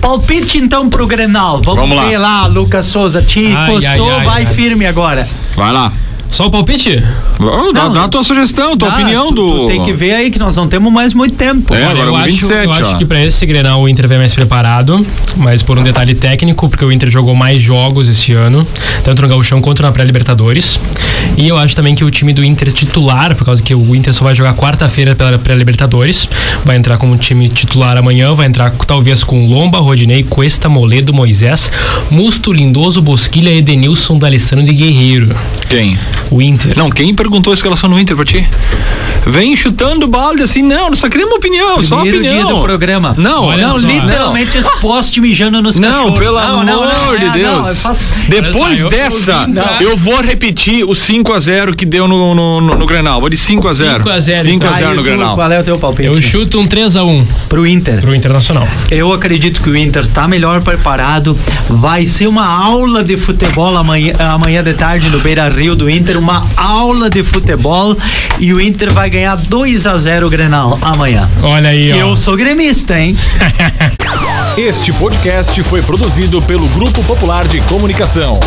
Palpite 0.01 0.57
então 0.57 0.89
pro 0.89 1.07
Grenal. 1.07 1.61
Vamos, 1.63 1.87
Vamos 1.87 2.09
ver 2.09 2.17
lá. 2.17 2.41
lá, 2.41 2.47
Lucas 2.47 2.87
Souza. 2.87 3.21
Te 3.21 3.47
coçou, 3.67 4.21
vai 4.23 4.41
ai, 4.41 4.45
firme 4.45 4.85
agora. 4.85 5.25
Vai 5.55 5.71
lá. 5.71 5.93
Só 6.31 6.45
o 6.47 6.51
palpite? 6.51 7.03
Oh, 7.39 7.73
dá, 7.73 7.83
Não, 7.85 7.93
dá 7.93 8.03
a 8.03 8.07
tua 8.07 8.23
sugestão, 8.23 8.77
tua 8.77 8.89
Dá, 8.89 8.95
opinião 8.95 9.27
tu- 9.29 9.33
do. 9.33 9.51
tu 9.61 9.67
tem 9.67 9.83
que 9.83 9.91
ver 9.91 10.13
aí 10.13 10.29
que 10.29 10.39
nós 10.39 10.55
não 10.55 10.67
temos 10.67 10.91
mais 10.93 11.13
muito 11.13 11.35
tempo. 11.35 11.73
É, 11.73 11.79
Olha, 11.81 11.89
agora 11.91 12.07
eu 12.07 12.13
o 12.13 12.15
acho, 12.17 12.27
27, 12.31 12.63
eu 12.65 12.71
acho 12.71 12.97
que 12.97 13.05
pra 13.05 13.23
esse 13.25 13.45
Grenal 13.45 13.81
o 13.81 13.89
Inter 13.89 14.07
vem 14.07 14.17
mais 14.19 14.33
preparado, 14.33 15.05
mas 15.35 15.63
por 15.63 15.77
um 15.77 15.83
detalhe 15.83 16.13
técnico, 16.15 16.69
porque 16.69 16.85
o 16.85 16.91
Inter 16.91 17.09
jogou 17.09 17.35
mais 17.35 17.61
jogos 17.61 18.07
esse 18.07 18.31
ano, 18.33 18.65
tanto 19.03 19.21
no 19.21 19.27
Gauchão 19.27 19.59
quanto 19.59 19.81
na 19.81 19.91
pré-Libertadores. 19.91 20.79
E 21.35 21.47
eu 21.47 21.57
acho 21.57 21.75
também 21.75 21.95
que 21.95 22.03
o 22.05 22.11
time 22.11 22.31
do 22.31 22.43
Inter 22.43 22.71
titular, 22.71 23.35
por 23.35 23.43
causa 23.43 23.61
que 23.61 23.73
o 23.75 23.95
Inter 23.95 24.13
só 24.13 24.23
vai 24.23 24.35
jogar 24.35 24.53
quarta-feira 24.53 25.15
pela 25.15 25.37
pré-Libertadores, 25.37 26.29
vai 26.63 26.77
entrar 26.77 26.97
como 26.97 27.17
time 27.17 27.49
titular 27.49 27.97
amanhã, 27.97 28.33
vai 28.33 28.47
entrar 28.47 28.71
talvez 28.87 29.23
com 29.23 29.47
Lomba, 29.47 29.79
Rodinei, 29.79 30.23
Cuesta, 30.23 30.69
Moledo, 30.69 31.13
Moisés, 31.13 31.71
Musto, 32.09 32.53
Lindoso, 32.53 33.01
Bosquilha, 33.01 33.49
Edenilson, 33.49 34.17
D'Alessandro 34.17 34.71
e 34.71 34.73
Guerreiro. 34.75 35.35
Quem? 35.67 35.97
O 36.31 36.41
Inter. 36.41 36.77
Não, 36.77 36.89
quem 36.89 37.13
perguntou 37.13 37.51
a 37.51 37.53
escalação 37.55 37.89
no 37.89 37.99
Inter 37.99 38.15
pra 38.15 38.25
ti? 38.25 38.47
Vem 39.25 39.55
chutando 39.55 40.07
balde 40.07 40.41
assim, 40.43 40.61
não, 40.63 40.95
só 40.95 41.07
queria 41.09 41.25
uma 41.27 41.35
opinião, 41.35 41.81
só 41.81 41.97
Primeiro 41.97 42.17
opinião. 42.25 42.45
dia 42.47 42.55
do 42.55 42.61
programa. 42.61 43.13
Não, 43.17 43.45
Olha 43.45 43.67
Não, 43.67 43.79
só. 43.79 43.87
literalmente 43.87 44.57
os 44.57 44.65
poste 44.79 45.21
mijando 45.21 45.61
nos 45.61 45.77
Não, 45.77 45.89
cachorros. 45.91 46.19
pelo 46.19 46.39
Não, 46.39 46.59
amor 46.61 46.65
não, 46.65 46.81
não, 46.85 47.17
de 47.17 47.25
é, 47.25 47.29
Deus. 47.31 47.43
não, 47.47 47.57
eu 47.67 47.75
faço- 47.75 48.05
Depois 48.27 48.79
só, 48.79 48.85
eu- 48.85 48.89
dessa, 48.89 49.45
eu 49.47 49.53
pra- 49.53 49.77
eu 49.81 49.97
vou 49.97 50.21
repetir 50.21 50.83
o 50.83 50.95
5x0 50.95 51.75
que 51.75 51.85
deu 51.85 52.07
no, 52.07 52.33
no, 52.33 52.61
no, 52.61 52.75
no 52.75 52.85
Grenal. 52.87 53.19
Vou 53.19 53.29
de 53.29 53.37
5x0. 53.37 53.97
5 53.99 54.09
a 54.09 54.19
0, 54.19 54.43
5 54.43 54.63
a 54.63 54.67
então. 54.67 54.73
0 54.73 54.89
Aí, 54.89 54.95
no 54.95 55.01
tu, 55.01 55.05
Grenal. 55.05 55.35
Qual 55.35 55.51
é 55.51 55.59
o 55.59 55.63
teu 55.63 55.77
palpite? 55.77 56.07
Eu 56.07 56.21
chuto 56.21 56.59
um 56.59 56.67
3x1 56.67 57.25
Pro 57.47 57.67
Inter. 57.67 58.01
pro 58.01 58.15
Internacional. 58.15 58.67
Eu 58.89 59.13
acredito 59.13 59.61
que 59.61 59.69
o 59.69 59.77
Inter 59.77 60.07
tá 60.07 60.27
melhor 60.27 60.61
preparado. 60.61 61.37
Vai 61.69 62.05
ser 62.07 62.27
uma 62.27 62.47
aula 62.47 63.03
de 63.03 63.15
futebol 63.15 63.75
amanhã, 63.77 64.13
amanhã 64.17 64.63
de 64.63 64.73
tarde 64.73 65.09
no 65.09 65.19
Beira 65.19 65.49
Rio 65.49 65.75
do 65.75 65.89
Inter. 65.89 66.17
Uma 66.17 66.45
aula 66.57 67.09
de 67.09 67.23
futebol. 67.23 67.95
E 68.39 68.53
o 68.53 68.59
Inter 68.61 68.91
vai 69.09 69.21
ganhar 69.21 69.35
2 69.35 69.87
a 69.87 69.97
0 69.97 70.27
o 70.27 70.29
Grenal 70.29 70.77
amanhã. 70.81 71.27
Olha 71.41 71.69
aí, 71.69 71.91
ó. 71.91 71.95
Eu 71.95 72.15
sou 72.15 72.37
gremista, 72.37 72.99
hein? 72.99 73.15
Este 74.55 74.91
podcast 74.93 75.61
foi 75.63 75.81
produzido 75.81 76.39
pelo 76.43 76.67
Grupo 76.69 77.03
Popular 77.03 77.47
de 77.47 77.59
Comunicação. 77.61 78.39